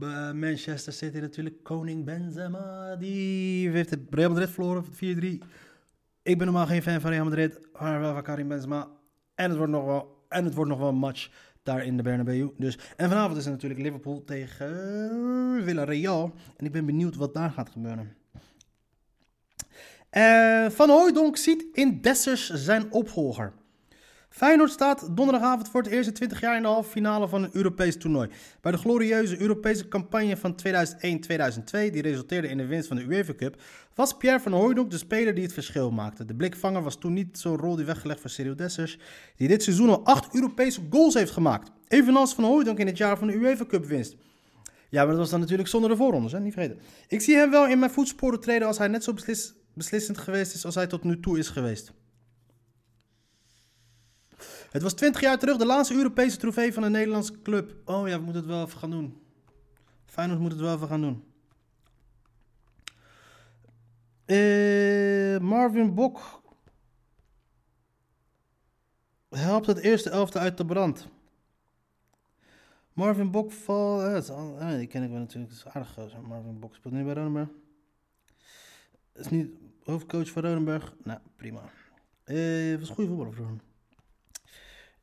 eh, 0.01 0.33
Manchester 0.33 0.93
City 0.93 1.19
natuurlijk. 1.19 1.63
Koning 1.63 2.05
Benzema. 2.05 2.97
Die 2.97 3.69
heeft 3.69 3.91
het 3.91 4.01
Real 4.11 4.29
Madrid 4.31 4.51
verloren 4.51 4.85
4-3. 4.85 4.89
Ik 6.23 6.39
ben 6.39 6.47
normaal 6.47 6.67
geen 6.67 6.83
fan 6.83 7.01
van 7.01 7.11
Real 7.11 7.25
Madrid. 7.25 7.69
Maar 7.79 8.01
wel 8.01 8.13
van 8.13 8.23
Karim 8.23 8.49
Benzema. 8.49 8.89
En 9.35 9.49
het 9.49 9.57
wordt 9.57 9.73
nog 9.73 9.85
wel, 9.85 10.25
en 10.29 10.45
het 10.45 10.55
wordt 10.55 10.71
nog 10.71 10.79
wel 10.79 10.89
een 10.89 10.95
match 10.95 11.31
daar 11.63 11.85
in 11.85 11.97
de 11.97 12.03
Bernabeu. 12.03 12.51
Dus, 12.57 12.79
en 12.97 13.09
vanavond 13.09 13.37
is 13.37 13.45
er 13.45 13.51
natuurlijk 13.51 13.81
Liverpool 13.81 14.25
tegen 14.25 14.69
Villarreal. 15.65 16.33
En 16.57 16.67
ik 16.67 16.73
ben 16.73 16.87
benieuwd 16.87 17.17
wat 17.17 17.35
daar 17.35 17.51
gaat 17.51 17.71
gebeuren. 17.71 18.20
Eh, 20.11 20.67
Van 20.71 20.91
Hooijdonk 20.91 21.37
ziet 21.37 21.65
in 21.73 22.01
Dessers 22.01 22.51
zijn 22.51 22.93
opvolger. 22.93 23.53
Feyenoord 24.29 24.71
staat 24.71 25.09
donderdagavond 25.17 25.69
voor 25.69 25.83
het 25.83 25.91
eerst 25.91 26.09
in 26.09 26.15
20 26.15 26.41
jaar 26.41 26.57
in 26.57 26.63
de 26.63 26.69
halve 26.69 26.91
finale 26.91 27.29
van 27.29 27.43
een 27.43 27.51
Europees 27.53 27.97
toernooi. 27.97 28.29
Bij 28.61 28.73
de 28.73 28.79
glorieuze 28.79 29.41
Europese 29.41 29.89
campagne 29.89 30.37
van 30.37 30.55
2001-2002, 30.55 31.91
die 31.91 32.03
resulteerde 32.03 32.49
in 32.49 32.57
de 32.57 32.67
winst 32.67 32.89
van 32.89 32.97
de 32.97 33.03
UEFA 33.03 33.35
Cup, 33.35 33.63
was 33.95 34.17
Pierre 34.17 34.41
van 34.41 34.53
Hooijdonk 34.53 34.91
de 34.91 34.99
speler 34.99 35.35
die 35.35 35.45
het 35.45 35.53
verschil 35.53 35.91
maakte. 35.91 36.25
De 36.25 36.35
blikvanger 36.35 36.83
was 36.83 36.97
toen 36.97 37.13
niet 37.13 37.39
zo'n 37.39 37.57
rol 37.57 37.77
die 37.77 37.85
weggelegd 37.85 38.21
voor 38.21 38.31
Cyril 38.31 38.57
Dessers, 38.57 38.99
die 39.37 39.49
dit 39.49 39.63
seizoen 39.63 39.89
al 39.89 40.05
acht 40.05 40.35
Europese 40.35 40.81
goals 40.91 41.15
heeft 41.15 41.33
gemaakt. 41.33 41.71
Evenals 41.89 42.35
van 42.35 42.45
Hooijdonk 42.45 42.79
in 42.79 42.87
het 42.87 42.97
jaar 42.97 43.19
van 43.19 43.27
de 43.27 43.35
UEFA 43.35 43.67
Cup 43.67 43.85
winst. 43.85 44.17
Ja, 44.89 45.01
maar 45.01 45.11
dat 45.11 45.19
was 45.19 45.31
dan 45.31 45.41
natuurlijk 45.41 45.69
zonder 45.69 45.91
de 45.91 45.97
voorrondes, 45.97 46.33
hè? 46.33 46.41
niet 46.41 46.53
vergeten. 46.53 46.79
Ik 47.09 47.21
zie 47.21 47.37
hem 47.37 47.51
wel 47.51 47.67
in 47.67 47.79
mijn 47.79 47.91
voetsporen 47.91 48.41
treden 48.41 48.67
als 48.67 48.79
hij 48.79 48.89
net 48.89 49.05
zo 49.05 49.13
beslis- 49.13 49.55
beslissend 49.75 50.19
geweest 50.19 50.55
is 50.55 50.65
als 50.65 50.75
hij 50.75 50.87
tot 50.87 51.05
nu 51.05 51.21
toe 51.21 51.39
is 51.39 51.49
geweest. 51.49 51.93
Het 54.71 54.83
was 54.83 54.93
20 54.93 55.21
jaar 55.21 55.39
terug 55.39 55.57
de 55.57 55.67
laatste 55.67 55.95
Europese 55.95 56.37
trofee 56.37 56.73
van 56.73 56.83
een 56.83 56.93
Nederlandse 56.93 57.43
club. 57.43 57.75
Oh 57.85 58.09
ja, 58.09 58.17
we 58.19 58.25
moeten 58.25 58.43
het 58.43 58.51
wel 58.51 58.65
even 58.67 58.79
gaan 58.79 58.91
doen. 58.91 59.23
Feyenoord 60.05 60.41
moet 60.41 60.53
het 60.53 60.61
wel 60.61 60.75
even 60.75 60.89
gaan 60.89 61.01
doen. 61.01 61.25
Eh, 64.25 65.39
Marvin 65.39 65.95
Bok 65.95 66.43
helpt 69.29 69.67
het 69.67 69.79
eerste 69.79 70.11
elfte 70.11 70.39
uit 70.39 70.57
de 70.57 70.65
brand. 70.65 71.09
Marvin 72.93 73.31
eh, 74.03 74.13
dat 74.13 74.23
is 74.23 74.31
al- 74.31 74.59
eh, 74.59 74.77
die 74.79 74.87
ken 74.87 75.03
ik 75.03 75.11
wel 75.11 75.19
natuurlijk, 75.19 75.53
dat 75.53 75.67
is 75.67 75.73
aardig. 75.73 76.21
Marvin 76.21 76.59
Bok 76.59 76.75
speelt 76.75 76.95
nu 76.95 77.05
bij 77.05 77.15
Ronenberg. 77.15 77.49
Is 79.15 79.29
niet 79.29 79.51
hoofdcoach 79.85 80.31
van 80.31 80.43
Ronenberg. 80.43 80.95
Nou, 81.05 81.19
prima. 81.37 81.61
Eh 82.25 82.79
was 82.79 82.89
een 82.89 82.95
goede 82.95 83.09
voetballer 83.09 83.35
vroeger. 83.35 83.57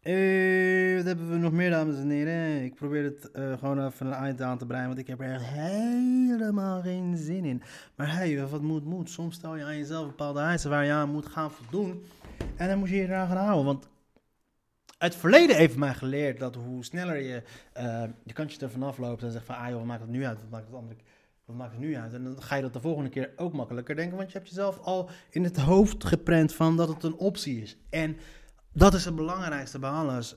Eh, 0.07 0.95
wat 0.95 1.05
hebben 1.05 1.29
we 1.29 1.37
nog 1.37 1.51
meer, 1.51 1.69
dames 1.69 1.97
en 1.97 2.09
heren? 2.09 2.63
Ik 2.63 2.75
probeer 2.75 3.03
het 3.03 3.31
eh, 3.31 3.57
gewoon 3.57 3.85
even 3.85 4.05
een 4.05 4.13
eind 4.13 4.41
aan 4.41 4.57
te 4.57 4.65
breien, 4.65 4.87
want 4.87 4.99
ik 4.99 5.07
heb 5.07 5.21
er 5.21 5.33
echt 5.33 5.43
helemaal 5.43 6.81
geen 6.81 7.17
zin 7.17 7.45
in. 7.45 7.63
Maar 7.95 8.15
hey, 8.15 8.47
wat 8.47 8.61
moet, 8.61 8.85
moet. 8.85 9.09
Soms 9.09 9.35
stel 9.35 9.55
je 9.55 9.63
aan 9.63 9.77
jezelf 9.77 10.07
bepaalde 10.07 10.39
eisen 10.39 10.69
waar 10.69 10.85
je 10.85 10.91
aan 10.91 11.09
moet 11.09 11.25
gaan 11.25 11.51
voldoen. 11.51 12.03
En 12.55 12.67
dan 12.67 12.79
moet 12.79 12.89
je 12.89 12.95
je 12.95 13.03
eraan 13.03 13.27
gaan 13.27 13.37
houden, 13.37 13.65
want 13.65 13.87
het 14.97 15.15
verleden 15.15 15.55
heeft 15.55 15.77
mij 15.77 15.93
geleerd 15.93 16.39
dat 16.39 16.55
hoe 16.55 16.83
sneller 16.83 17.17
je 17.17 17.43
eh 17.73 18.03
je 18.23 18.33
kantje 18.33 18.59
er 18.59 18.71
vanaf 18.71 18.97
loopt 18.97 19.23
en 19.23 19.31
zegt 19.31 19.45
van, 19.45 19.55
ah 19.55 19.67
joh, 19.67 19.77
wat 19.77 19.85
maakt 19.85 20.01
het 20.01 20.09
nu 20.09 20.25
uit, 20.25 20.39
wat 20.39 20.49
maakt 20.49 20.65
het 20.65 20.75
andere, 20.75 20.99
wat 21.47 21.55
maakt 21.55 21.71
het 21.71 21.81
nu 21.81 21.95
uit? 21.95 22.13
En 22.13 22.23
dan 22.23 22.41
ga 22.41 22.55
je 22.55 22.61
dat 22.61 22.73
de 22.73 22.79
volgende 22.79 23.09
keer 23.09 23.33
ook 23.35 23.53
makkelijker 23.53 23.95
denken, 23.95 24.17
want 24.17 24.31
je 24.31 24.37
hebt 24.37 24.49
jezelf 24.49 24.79
al 24.79 25.09
in 25.29 25.43
het 25.43 25.57
hoofd 25.57 26.05
geprent 26.05 26.53
van 26.53 26.77
dat 26.77 26.87
het 26.87 27.03
een 27.03 27.15
optie 27.17 27.61
is. 27.61 27.77
En 27.89 28.17
dat 28.73 28.93
is 28.93 29.05
het 29.05 29.15
belangrijkste 29.15 29.79
bij 29.79 29.89
alles. 29.89 30.35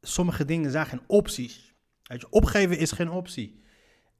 Sommige 0.00 0.44
dingen 0.44 0.70
zijn 0.70 0.86
geen 0.86 1.02
opties. 1.06 1.74
Weet 2.02 2.20
je, 2.20 2.30
opgeven 2.30 2.78
is 2.78 2.92
geen 2.92 3.10
optie. 3.10 3.62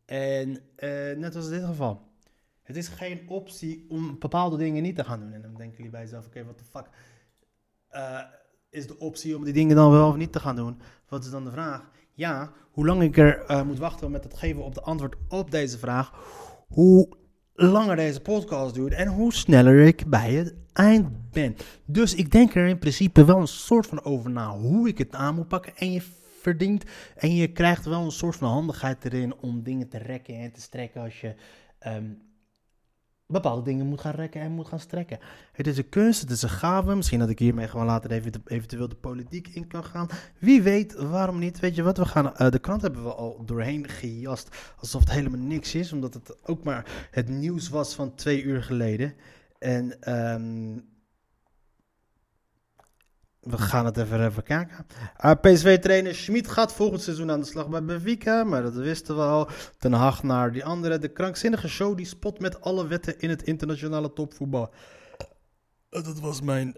En 0.05 0.61
eh, 0.77 1.17
net 1.17 1.37
als 1.37 1.45
in 1.45 1.51
dit 1.51 1.65
geval. 1.65 2.15
Het 2.63 2.77
is 2.77 2.89
geen 2.89 3.29
optie 3.29 3.87
om 3.89 4.19
bepaalde 4.19 4.57
dingen 4.57 4.83
niet 4.83 4.97
te 4.97 5.05
gaan 5.05 5.21
doen. 5.21 5.33
En 5.33 5.43
dan 5.43 5.55
denken 5.55 5.77
jullie 5.77 5.93
bij 5.93 6.01
jezelf, 6.03 6.27
oké, 6.27 6.45
wat 6.45 6.59
de 6.59 6.65
fuck 6.65 6.89
eh, 7.89 8.23
is 8.71 8.87
de 8.87 8.99
optie 8.99 9.37
om 9.37 9.45
die 9.45 9.53
dingen 9.53 9.77
dan 9.77 9.91
wel 9.91 10.09
of 10.09 10.17
niet 10.17 10.33
te 10.33 10.41
gaan 10.41 10.57
doen? 10.57 10.81
Wat 11.09 11.25
is 11.25 11.31
dan 11.31 11.45
de 11.45 11.51
vraag? 11.51 11.91
Ja, 12.17 12.53
hoe 12.71 12.87
lang 12.87 13.03
ik 13.03 13.17
er 13.17 13.45
eh, 13.45 13.63
moet 13.63 13.79
wachten 13.79 14.11
met 14.11 14.25
het 14.25 14.35
geven 14.35 14.65
op 14.65 14.75
de 14.75 14.81
antwoord 14.81 15.17
op 15.29 15.51
deze 15.51 15.79
vraag, 15.79 16.13
hoe 16.69 17.09
langer 17.55 17.97
deze 17.97 18.21
podcast 18.21 18.75
duurt 18.75 18.93
en 18.93 19.09
hoe 19.09 19.33
sneller 19.33 19.79
ik 19.79 20.07
bij 20.07 20.33
het 20.33 20.55
eind 20.73 21.31
ben. 21.31 21.57
Dus 21.85 22.15
ik 22.15 22.31
denk 22.31 22.55
er 22.55 22.67
in 22.67 22.79
principe 22.79 23.25
wel 23.25 23.41
een 23.41 23.47
soort 23.47 23.87
van 23.87 24.05
over 24.05 24.31
na 24.31 24.51
hoe 24.51 24.89
ik 24.89 24.99
het 24.99 25.15
aan 25.15 25.35
moet 25.35 25.49
pakken. 25.49 25.77
En 25.77 25.93
je 25.93 26.03
verdient 26.41 26.85
en 27.17 27.35
je 27.35 27.53
krijgt 27.53 27.85
wel 27.85 28.05
een 28.05 28.11
soort 28.11 28.37
van 28.37 28.49
handigheid 28.49 29.05
erin 29.05 29.37
om 29.41 29.63
dingen 29.63 29.89
te 29.89 29.99
rekken 29.99 30.35
en 30.35 30.53
te 30.53 30.61
strekken 30.61 31.03
als 31.03 31.21
je 31.21 31.35
ehm, 31.79 32.11
bepaalde 33.27 33.63
dingen 33.63 33.87
moet 33.87 34.01
gaan 34.01 34.15
rekken 34.15 34.41
en 34.41 34.53
moet 34.53 34.69
gaan 34.69 34.81
strekken. 34.81 35.19
Het 35.53 35.67
is 35.67 35.79
een 35.79 35.89
kunst, 35.89 36.21
het 36.21 36.31
is 36.31 36.43
een 36.43 36.49
gave. 36.49 36.95
Misschien 36.95 37.19
dat 37.19 37.29
ik 37.29 37.39
hiermee 37.39 37.69
gewoon 37.69 37.87
later 37.87 38.11
even 38.11 38.33
de- 38.33 38.41
eventueel 38.45 38.89
de 38.89 38.95
politiek 38.95 39.49
in 39.49 39.67
kan 39.67 39.85
gaan. 39.85 40.09
Wie 40.39 40.63
weet, 40.63 40.95
waarom 40.95 41.39
niet? 41.39 41.61
Weet 41.61 41.75
je 41.75 41.83
wat, 41.83 41.97
we 41.99 42.05
gaan, 42.05 42.37
eh, 42.37 42.51
de 42.51 42.59
krant 42.59 42.83
hebben 42.83 43.05
we 43.05 43.15
al 43.15 43.43
doorheen 43.45 43.89
gejast 43.89 44.57
alsof 44.81 45.01
het 45.01 45.11
helemaal 45.11 45.41
niks 45.47 45.75
is. 45.75 45.93
Omdat 45.93 46.15
het 46.15 46.37
ook 46.49 46.65
maar 46.65 47.09
het 47.11 47.29
nieuws 47.29 47.69
was 47.69 47.95
van 47.95 48.15
twee 48.15 48.43
uur 48.43 48.63
geleden. 48.63 49.15
En 49.59 50.01
ehm, 50.03 50.79
we 53.47 53.59
gaan 53.59 53.85
het 53.85 53.97
even, 53.97 54.27
even 54.27 54.43
kijken. 54.43 54.87
Uh, 55.25 55.33
PSV-trainer 55.41 56.15
Schmid 56.15 56.49
gaat 56.49 56.73
volgend 56.73 57.03
seizoen 57.03 57.31
aan 57.31 57.41
de 57.41 57.47
slag 57.47 57.69
bij 57.69 57.85
Benfica. 57.85 58.45
Maar 58.45 58.63
dat 58.63 58.75
wisten 58.75 59.17
we 59.17 59.23
al. 59.23 59.49
Ten 59.79 59.93
Hag 59.93 60.23
naar 60.23 60.53
die 60.53 60.65
andere. 60.65 60.99
De 60.99 61.09
krankzinnige 61.09 61.69
show 61.69 61.97
die 61.97 62.07
spot 62.07 62.41
met 62.41 62.61
alle 62.61 62.87
wetten 62.87 63.19
in 63.19 63.31
het 63.31 63.43
internationale 63.43 64.13
topvoetbal. 64.13 64.71
Eh, 65.91 66.05
dat 66.05 66.21
was 66.21 66.41
mijn... 66.41 66.77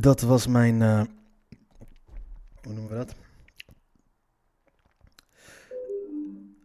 Dat 0.00 0.20
was 0.20 0.46
mijn... 0.46 0.82
eh, 0.82 1.02
hoe 2.62 2.72
noemen 2.72 2.90
we 2.90 2.96
dat? 2.96 3.14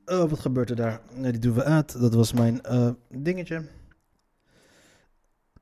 Oh, 0.05 0.29
wat 0.29 0.39
gebeurt 0.39 0.69
er 0.69 0.75
daar? 0.75 1.01
Nee, 1.13 1.31
die 1.31 1.41
doen 1.41 1.53
we 1.53 1.63
uit. 1.63 1.99
Dat 1.99 2.13
was 2.13 2.33
mijn 2.33 2.61
eh, 2.61 2.89
dingetje. 3.09 3.63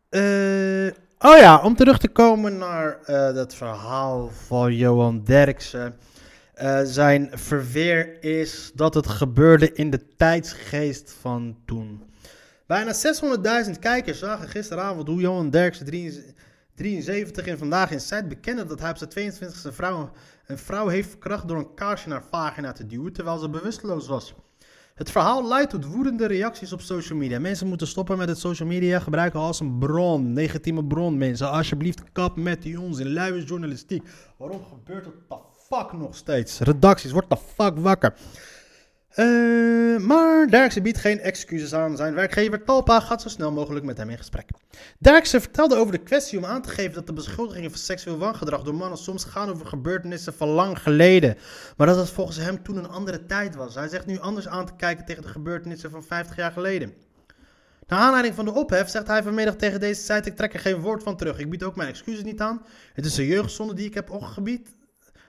Eh, 0.10 0.88
oh 1.20 1.38
ja, 1.38 1.62
om 1.64 1.76
terug 1.76 1.98
te 1.98 2.08
komen 2.08 2.58
naar 2.58 3.00
eh, 3.04 3.34
dat 3.34 3.56
verhaal 3.56 4.30
van 4.30 4.76
Johan 4.76 5.24
Derksen. 5.24 5.98
Eh, 6.54 6.80
zijn 6.84 7.30
verweer 7.34 8.24
is 8.24 8.72
dat 8.74 8.94
het 8.94 9.08
gebeurde 9.08 9.74
in 9.74 9.90
de 9.90 10.08
tijdsgeest 10.16 11.16
van 11.22 11.58
toen. 11.66 12.04
Bijna 12.66 12.94
600.000 13.66 13.80
kijkers 13.80 14.20
zagen 14.20 14.50
gisteravond 14.50 15.08
hoe 15.08 15.22
Johan 15.22 15.50
Derksen 15.50 15.86
73 16.76 17.46
in 17.46 17.58
Vandaag 17.58 17.92
in 17.92 18.02
Zuid 18.02 18.28
bekende 18.28 18.66
dat 18.66 18.80
hij 18.80 18.90
op 18.90 18.98
zijn 18.98 19.34
22e 19.34 19.74
vrouw, 19.74 20.12
een 20.46 20.58
vrouw 20.58 20.88
heeft 20.88 21.10
verkracht 21.10 21.48
door 21.48 21.58
een 21.58 21.74
kaarsje 21.74 22.10
naar 22.10 22.24
vagina 22.30 22.72
te 22.72 22.86
duwen 22.86 23.14
terwijl 23.14 23.38
ze 23.38 23.50
bewusteloos 23.50 24.08
was. 24.08 24.36
Het 24.98 25.12
verhaal 25.12 25.48
leidt 25.48 25.70
tot 25.70 25.86
woedende 25.86 26.28
reacties 26.28 26.74
op 26.74 26.82
social 26.82 27.18
media. 27.18 27.40
Mensen 27.40 27.68
moeten 27.68 27.88
stoppen 27.88 28.18
met 28.18 28.28
het 28.28 28.38
social 28.38 28.68
media 28.68 29.00
gebruiken 29.00 29.40
als 29.40 29.60
een 29.60 29.78
bron, 29.78 30.34
negatieve 30.34 30.84
bron. 30.84 31.18
Mensen, 31.18 31.52
alsjeblieft 31.52 32.02
kap 32.12 32.36
met 32.36 32.62
die 32.62 32.80
onzin, 32.80 33.08
luie 33.08 33.44
journalistiek. 33.44 34.04
Waarom 34.38 34.64
gebeurt 34.64 35.06
het 35.06 35.14
the 35.30 35.38
fuck 35.70 35.94
nog 35.94 36.16
steeds? 36.16 36.60
Redacties, 36.60 37.12
word 37.12 37.30
the 37.30 37.38
fuck 37.56 37.78
wakker. 37.78 38.14
Eh, 39.18 39.98
maar 39.98 40.48
Derksen 40.48 40.84
biedt 40.84 40.98
geen 40.98 41.20
excuses 41.20 41.74
aan. 41.74 41.98
Zijn 41.98 42.14
werkgever 42.14 42.64
Talpa 42.64 43.00
gaat 43.00 43.22
zo 43.22 43.30
snel 43.30 43.52
mogelijk 43.52 43.86
met 43.86 43.98
hem 43.98 44.10
in 44.10 44.18
gesprek. 44.18 44.50
Derksen 45.00 45.42
vertelde 45.42 45.76
over 45.76 45.92
de 45.92 46.04
kwestie 46.04 46.38
om 46.38 46.46
aan 46.46 46.62
te 46.62 46.70
geven 46.70 46.94
dat 46.94 47.08
de 47.08 47.14
beschuldigingen 47.14 47.70
van 47.70 47.80
seksueel 47.80 48.18
wangedrag 48.18 48.64
door 48.64 48.76
mannen 48.76 48.98
soms 48.98 49.24
gaan 49.24 49.50
over 49.50 49.66
gebeurtenissen 49.66 50.34
van 50.34 50.48
lang 50.48 50.80
geleden. 50.80 51.38
Maar 51.78 51.88
dat 51.88 51.98
het 51.98 52.10
volgens 52.10 52.38
hem 52.38 52.64
toen 52.64 52.78
een 52.78 52.90
andere 52.90 53.26
tijd 53.26 53.56
was. 53.56 53.76
Hij 53.76 53.88
zegt 53.88 54.06
nu 54.06 54.20
anders 54.20 54.48
aan 54.48 54.66
te 54.66 54.76
kijken 54.78 55.06
tegen 55.06 55.22
de 55.22 55.28
gebeurtenissen 55.28 55.92
van 55.92 56.04
50 56.04 56.36
jaar 56.36 56.52
geleden. 56.52 56.94
Naar 57.88 58.00
aanleiding 58.00 58.36
van 58.36 58.46
de 58.46 58.54
ophef 58.54 58.90
zegt 58.90 59.08
hij 59.08 59.24
vanmiddag 59.24 59.56
tegen 59.56 59.80
deze 59.80 60.02
site: 60.02 60.30
Ik 60.30 60.36
trek 60.36 60.54
er 60.54 60.60
geen 60.60 60.82
woord 60.82 61.04
van 61.04 61.18
terug. 61.18 61.40
Ik 61.40 61.50
bied 61.50 61.64
ook 61.64 61.76
mijn 61.76 61.90
excuses 61.90 62.24
niet 62.24 62.42
aan. 62.42 62.62
Het 62.94 63.06
is 63.06 63.18
een 63.18 63.26
jeugdzonde 63.26 63.74
die 63.74 63.86
ik 63.86 63.94
heb 63.94 64.12
opgebied. 64.12 64.76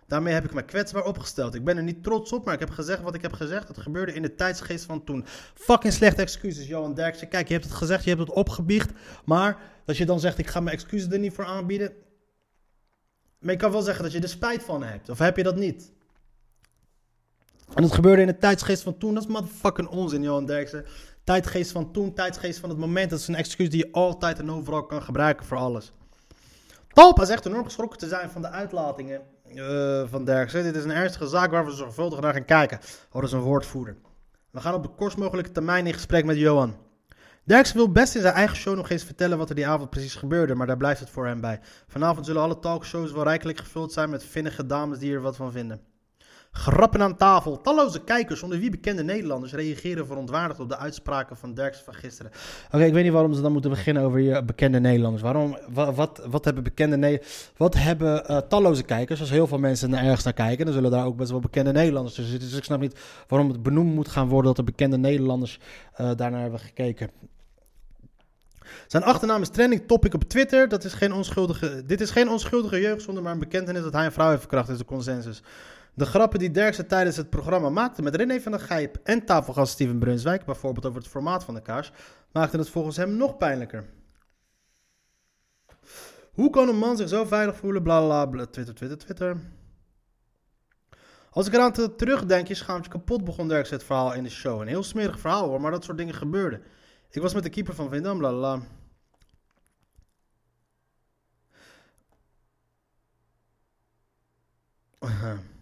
Daarmee 0.09 0.35
heb 0.35 0.45
ik 0.45 0.55
me 0.55 0.63
kwetsbaar 0.63 1.05
opgesteld. 1.05 1.55
Ik 1.55 1.65
ben 1.65 1.77
er 1.77 1.83
niet 1.83 2.03
trots 2.03 2.33
op, 2.33 2.45
maar 2.45 2.55
ik 2.55 2.61
heb 2.61 2.71
gezegd 2.71 3.03
wat 3.03 3.15
ik 3.15 3.23
heb 3.23 3.33
gezegd. 3.33 3.69
Het 3.69 3.79
gebeurde 3.79 4.13
in 4.13 4.23
de 4.23 4.35
tijdsgeest 4.35 4.85
van 4.85 5.05
toen. 5.05 5.25
Fucking 5.55 5.93
slechte 5.93 6.23
excuses, 6.23 6.67
Johan 6.67 6.95
Derksen. 6.95 7.29
Kijk, 7.29 7.47
je 7.47 7.53
hebt 7.53 7.65
het 7.65 7.75
gezegd, 7.75 8.05
je 8.05 8.11
hebt 8.11 8.23
het 8.23 8.33
opgebiecht. 8.33 8.91
Maar 9.25 9.59
dat 9.85 9.97
je 9.97 10.07
dan 10.07 10.21
zegt, 10.21 10.39
ik 10.39 10.47
ga 10.47 10.61
mijn 10.61 10.77
excuses 10.77 11.13
er 11.13 11.19
niet 11.19 11.33
voor 11.33 11.45
aanbieden. 11.45 11.93
Maar 13.39 13.53
je 13.53 13.59
kan 13.59 13.71
wel 13.73 13.83
zeggen 13.83 14.05
dat 14.05 14.13
je 14.13 14.21
er 14.21 14.29
spijt 14.29 14.63
van 14.63 14.83
hebt. 14.83 15.09
Of 15.09 15.19
heb 15.19 15.37
je 15.37 15.43
dat 15.43 15.57
niet? 15.57 15.93
En 17.75 17.83
het 17.83 17.93
gebeurde 17.93 18.21
in 18.21 18.27
de 18.27 18.39
tijdsgeest 18.39 18.83
van 18.83 18.99
toen. 18.99 19.15
Dat 19.15 19.23
is 19.23 19.29
motherfucking 19.29 19.89
onzin, 19.89 20.23
Johan 20.23 20.47
Derksen. 20.47 20.85
Tijdgeest 21.25 21.71
van 21.71 21.93
toen, 21.93 22.15
tijdgeest 22.15 22.59
van 22.59 22.69
het 22.69 22.79
moment. 22.79 23.11
Dat 23.11 23.19
is 23.19 23.29
een 23.29 23.35
excuus 23.35 23.71
die 23.71 23.87
je 23.87 23.93
altijd 23.93 24.39
en 24.39 24.51
overal 24.51 24.87
kan 24.87 25.03
gebruiken 25.03 25.47
voor 25.47 25.57
alles. 25.57 25.93
Talpa 26.89 27.25
zegt 27.25 27.47
enorm 27.47 27.65
geschrokken 27.65 27.99
te 27.99 28.09
zijn 28.09 28.31
van 28.31 28.43
de 28.43 28.49
uitlatingen 28.49 29.23
eh, 29.55 30.03
van 30.09 30.25
Derksen. 30.25 30.63
Dit 30.63 30.77
is 30.77 30.85
een 30.85 30.91
ernstige 30.91 31.27
zaak 31.27 31.51
waar 31.51 31.65
we 31.65 31.71
zorgvuldig 31.71 32.21
naar 32.21 32.33
gaan 32.33 32.45
kijken. 32.45 32.81
Hoor 33.11 33.33
een 33.33 33.41
woordvoerder. 33.41 33.97
We 34.51 34.61
gaan 34.61 34.75
op 34.75 34.83
de 34.83 34.89
kortst 34.89 35.19
mogelijke 35.19 35.53
termijn 35.53 35.87
in 35.87 35.93
gesprek 35.93 36.25
met 36.25 36.37
Johan. 36.37 36.77
Derksen 37.45 37.77
wil 37.77 37.93
best 37.93 38.15
in 38.15 38.21
zijn 38.21 38.35
eigen 38.35 38.57
show 38.57 38.77
nog 38.77 38.91
eens 38.91 39.05
vertellen 39.05 39.39
wat 39.39 39.49
er 39.49 39.55
die 39.55 39.67
avond 39.67 39.91
precies 39.91 40.15
gebeurde, 40.15 40.55
maar 40.55 40.67
daar 40.67 40.77
blijft 40.77 41.01
het 41.01 41.11
voor 41.11 41.27
hem 41.27 41.41
bij. 41.41 41.61
Vanavond 41.87 42.27
zullen 42.27 42.43
alle 42.43 42.59
talkshows 42.59 43.13
wel 43.13 43.23
rijkelijk 43.23 43.59
gevuld 43.59 43.93
zijn 43.93 44.11
met 44.11 44.25
vinnige 44.25 44.67
dames 44.67 44.99
die 44.99 45.15
er 45.15 45.21
wat 45.21 45.37
van 45.37 45.53
vinden. 45.53 45.81
Grappen 46.51 47.03
aan 47.03 47.17
tafel. 47.17 47.61
Talloze 47.61 48.01
kijkers, 48.05 48.43
onder 48.43 48.59
wie 48.59 48.71
bekende 48.71 49.03
Nederlanders, 49.03 49.53
reageren 49.53 50.07
verontwaardigd 50.07 50.61
op 50.61 50.69
de 50.69 50.77
uitspraken 50.77 51.37
van 51.37 51.55
Derksen 51.55 51.85
van 51.85 51.95
gisteren. 51.95 52.33
Oké, 52.71 52.85
ik 52.85 52.93
weet 52.93 53.05
niet 53.05 53.13
waarom 53.13 53.35
ze 53.35 53.41
dan 53.41 53.53
moeten 53.53 53.71
beginnen 53.71 54.03
over 54.03 54.21
je 54.21 54.45
bekende 54.45 54.81
Nederlanders. 54.81 55.23
Waarom, 55.23 55.59
wat, 55.69 55.95
wat, 55.95 56.23
wat 56.29 56.45
hebben 56.45 56.63
bekende 56.63 56.97
Ne- 56.97 57.23
Wat 57.57 57.75
hebben 57.75 58.27
eh, 58.27 58.37
talloze 58.37 58.83
kijkers? 58.83 59.21
Als 59.21 59.31
heel 59.31 59.47
veel 59.47 59.59
mensen 59.59 59.91
naar 59.91 60.05
ergens 60.05 60.25
naar 60.25 60.33
kijken, 60.33 60.65
dan 60.65 60.75
zullen 60.75 60.91
daar 60.91 61.05
ook 61.05 61.17
best 61.17 61.31
wel 61.31 61.41
bekende 61.41 61.73
Nederlanders 61.73 62.15
tussen 62.15 62.33
zitten. 62.33 62.51
Dus 62.51 62.59
ik 62.59 62.65
snap 62.65 62.81
niet 62.81 63.01
waarom 63.29 63.49
het 63.49 63.63
benoemd 63.63 63.95
moet 63.95 64.09
gaan 64.09 64.29
worden 64.29 64.47
dat 64.47 64.59
er 64.59 64.65
bekende 64.65 64.99
Nederlanders 64.99 65.61
eh, 65.95 66.11
daarnaar 66.17 66.41
hebben 66.41 66.61
gekeken. 66.61 67.11
Zijn 68.87 69.03
achternaam 69.03 69.43
is 69.43 69.49
trending 69.49 69.83
topic 69.87 70.15
op 70.15 70.25
Twitter. 70.25 70.69
Dat 70.69 70.85
is 70.85 70.93
geen 70.93 71.13
onschuldige, 71.13 71.83
dit 71.87 72.01
is 72.01 72.11
geen 72.11 72.29
onschuldige 72.29 72.81
jeugdzonde, 72.81 73.21
maar 73.21 73.33
een 73.33 73.39
bekentenis 73.39 73.83
dat 73.83 73.93
hij 73.93 74.05
een 74.05 74.13
vrouw 74.13 74.29
heeft 74.29 74.41
verkracht, 74.41 74.69
is 74.69 74.79
de 74.79 74.85
consensus. 74.85 75.43
De 75.99 76.07
grappen 76.07 76.39
die 76.39 76.51
Derksen 76.51 76.87
tijdens 76.87 77.17
het 77.17 77.31
programma 77.31 77.69
maakte 77.69 78.03
met 78.03 78.15
René 78.15 78.41
van 78.41 78.53
der 78.53 78.61
Gijp 78.61 78.97
en 79.03 79.25
tafelgast 79.25 79.73
Steven 79.73 79.99
Brunswijk, 79.99 80.45
bijvoorbeeld 80.45 80.87
over 80.87 80.99
het 81.01 81.09
formaat 81.09 81.45
van 81.45 81.55
de 81.55 81.63
kaars, 81.63 81.93
maakten 82.33 82.59
het 82.59 82.69
volgens 82.69 82.97
hem 82.97 83.17
nog 83.17 83.37
pijnlijker. 83.37 83.85
Hoe 86.33 86.51
kan 86.51 86.69
een 86.69 86.79
man 86.79 86.97
zich 86.97 87.09
zo 87.09 87.25
veilig 87.25 87.57
voelen? 87.57 87.83
Bla 87.83 88.01
bla 88.01 88.27
bla. 88.27 88.47
Twitter, 88.47 88.75
Twitter, 88.75 88.99
Twitter. 88.99 89.37
Als 91.31 91.47
ik 91.47 91.53
eraan 91.53 91.73
te- 91.73 91.95
terugdenk, 91.95 92.49
je 92.49 92.55
schaamt 92.55 92.85
je 92.85 92.91
kapot, 92.91 93.25
begon 93.25 93.49
Derksen 93.49 93.77
het 93.77 93.85
verhaal 93.87 94.15
in 94.15 94.23
de 94.23 94.31
show. 94.31 94.61
Een 94.61 94.67
heel 94.67 94.83
smerig 94.83 95.21
verhaal 95.21 95.49
hoor, 95.49 95.61
maar 95.61 95.71
dat 95.71 95.85
soort 95.85 95.99
dingen 95.99 96.15
gebeurden. 96.15 96.63
Ik 97.11 97.23
was 97.23 97.35
met 97.35 97.43
de 97.43 97.51
keeper 97.51 97.75
van 97.75 97.89
Vindam, 97.89 98.19
bla. 98.19 98.31
bla. 98.31 98.61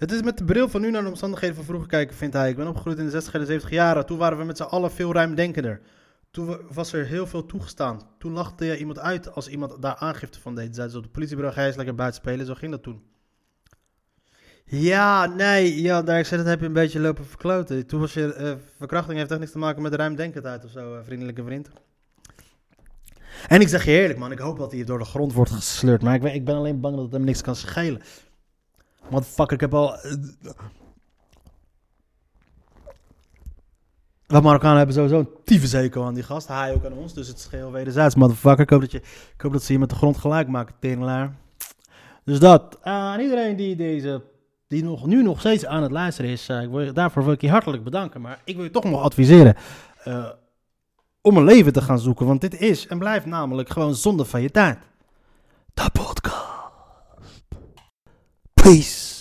Het 0.00 0.12
is 0.12 0.22
met 0.22 0.38
de 0.38 0.44
bril 0.44 0.68
van 0.68 0.80
nu 0.80 0.90
naar 0.90 1.02
de 1.02 1.08
omstandigheden 1.08 1.56
van 1.56 1.64
vroeger 1.64 1.88
kijken, 1.88 2.16
vindt 2.16 2.34
hij. 2.34 2.50
Ik 2.50 2.56
ben 2.56 2.66
opgegroeid 2.68 2.98
in 2.98 3.04
de 3.04 3.10
60 3.10 3.34
en 3.34 3.40
de 3.40 3.46
70 3.46 3.70
jaren. 3.70 4.06
Toen 4.06 4.18
waren 4.18 4.38
we 4.38 4.44
met 4.44 4.56
z'n 4.56 4.62
allen 4.62 4.90
veel 4.90 5.12
ruimdenkender. 5.12 5.80
Toen 6.30 6.46
wa- 6.46 6.58
was 6.72 6.92
er 6.92 7.06
heel 7.06 7.26
veel 7.26 7.46
toegestaan. 7.46 8.00
Toen 8.18 8.32
lachte 8.32 8.64
je 8.64 8.78
iemand 8.78 8.98
uit 8.98 9.34
als 9.34 9.48
iemand 9.48 9.82
daar 9.82 9.94
aangifte 9.96 10.40
van 10.40 10.54
deed. 10.54 10.74
Zeiden 10.74 10.90
ze 10.90 10.96
op 10.98 11.04
de 11.04 11.10
politiebureau, 11.10 11.54
ga 11.54 11.60
je 11.62 11.66
eens 11.68 11.76
lekker 11.76 11.94
buiten 11.94 12.20
spelen. 12.20 12.46
Zo 12.46 12.54
ging 12.54 12.70
dat 12.70 12.82
toen. 12.82 13.02
Ja, 14.64 15.26
nee, 15.26 15.82
ja, 15.82 16.02
daar 16.02 16.18
ik 16.18 16.30
dat 16.30 16.46
heb 16.46 16.60
je 16.60 16.66
een 16.66 16.72
beetje 16.72 17.00
lopen 17.00 17.26
verkloten. 17.26 17.86
Toen 17.86 18.00
was 18.00 18.14
je, 18.14 18.34
eh, 18.34 18.52
verkrachting 18.78 19.18
heeft 19.18 19.30
echt 19.30 19.40
niks 19.40 19.52
te 19.52 19.58
maken 19.58 19.82
met 19.82 19.94
ruimdenkendheid 19.94 20.64
of 20.64 20.70
zo, 20.70 20.94
eh, 20.94 21.04
vriendelijke 21.04 21.44
vriend. 21.44 21.68
En 23.48 23.60
ik 23.60 23.68
zeg 23.68 23.84
je 23.84 23.90
eerlijk, 23.90 24.18
man, 24.18 24.32
ik 24.32 24.38
hoop 24.38 24.58
dat 24.58 24.72
hij 24.72 24.84
door 24.84 24.98
de 24.98 25.04
grond 25.04 25.32
wordt 25.32 25.50
gesleurd. 25.50 26.02
Maar 26.02 26.14
ik, 26.14 26.22
ik 26.22 26.44
ben 26.44 26.54
alleen 26.54 26.80
bang 26.80 26.94
dat 26.94 27.04
het 27.04 27.12
hem 27.12 27.24
niks 27.24 27.42
kan 27.42 27.56
schelen. 27.56 28.00
Motherfucker, 29.10 29.54
ik 29.54 29.60
heb 29.60 29.74
al... 29.74 29.96
eh, 29.96 30.12
we 34.26 34.40
Marokkanen 34.40 34.76
hebben 34.76 34.94
sowieso 34.94 35.18
een 35.18 35.28
tyfushekel 35.44 36.04
aan 36.04 36.14
die 36.14 36.22
gast. 36.22 36.48
Hij 36.48 36.74
ook 36.74 36.84
aan 36.84 36.92
ons, 36.92 37.14
dus 37.14 37.28
het 37.28 37.36
is 37.36 37.44
geheel 37.44 37.72
wederzijds. 37.72 38.14
Motherfucker, 38.14 38.60
ik 38.60 38.70
hoop 38.70 38.80
dat, 38.80 38.90
je, 38.90 38.98
ik 39.34 39.40
hoop 39.40 39.52
dat 39.52 39.62
ze 39.62 39.72
je 39.72 39.78
met 39.78 39.90
de 39.90 39.96
grond 39.96 40.16
gelijk 40.16 40.48
maken, 40.48 40.74
teringlaar. 40.78 41.34
Dus 42.24 42.38
dat. 42.38 42.78
Eh, 42.82 42.92
aan 42.92 43.20
iedereen 43.20 43.56
die 43.56 43.76
deze... 43.76 44.22
Die 44.66 44.84
nog, 44.84 45.06
nu 45.06 45.22
nog 45.22 45.38
steeds 45.38 45.66
aan 45.66 45.82
het 45.82 45.90
luisteren 45.90 46.30
is, 46.30 46.48
eh, 46.48 46.62
ik 46.62 46.70
wil, 46.70 46.92
daarvoor 46.92 47.24
wil 47.24 47.32
ik 47.32 47.40
je 47.40 47.50
hartelijk 47.50 47.84
bedanken. 47.84 48.20
Maar 48.20 48.40
ik 48.44 48.54
wil 48.54 48.64
je 48.64 48.70
toch 48.70 48.84
nog 48.84 49.02
adviseren 49.02 49.56
om 51.20 51.36
een 51.36 51.44
leven 51.44 51.72
te 51.72 51.82
gaan 51.82 51.98
zoeken. 51.98 52.26
Want 52.26 52.40
dit 52.40 52.60
is 52.60 52.86
en 52.86 52.98
blijft 52.98 53.26
namelijk 53.26 53.68
gewoon 53.68 53.94
zonde 53.94 54.24
van 54.24 54.42
je 54.42 54.50
tijd. 54.50 54.78
De 55.74 55.90
podcast. 55.92 56.29
Peace. 58.70 59.19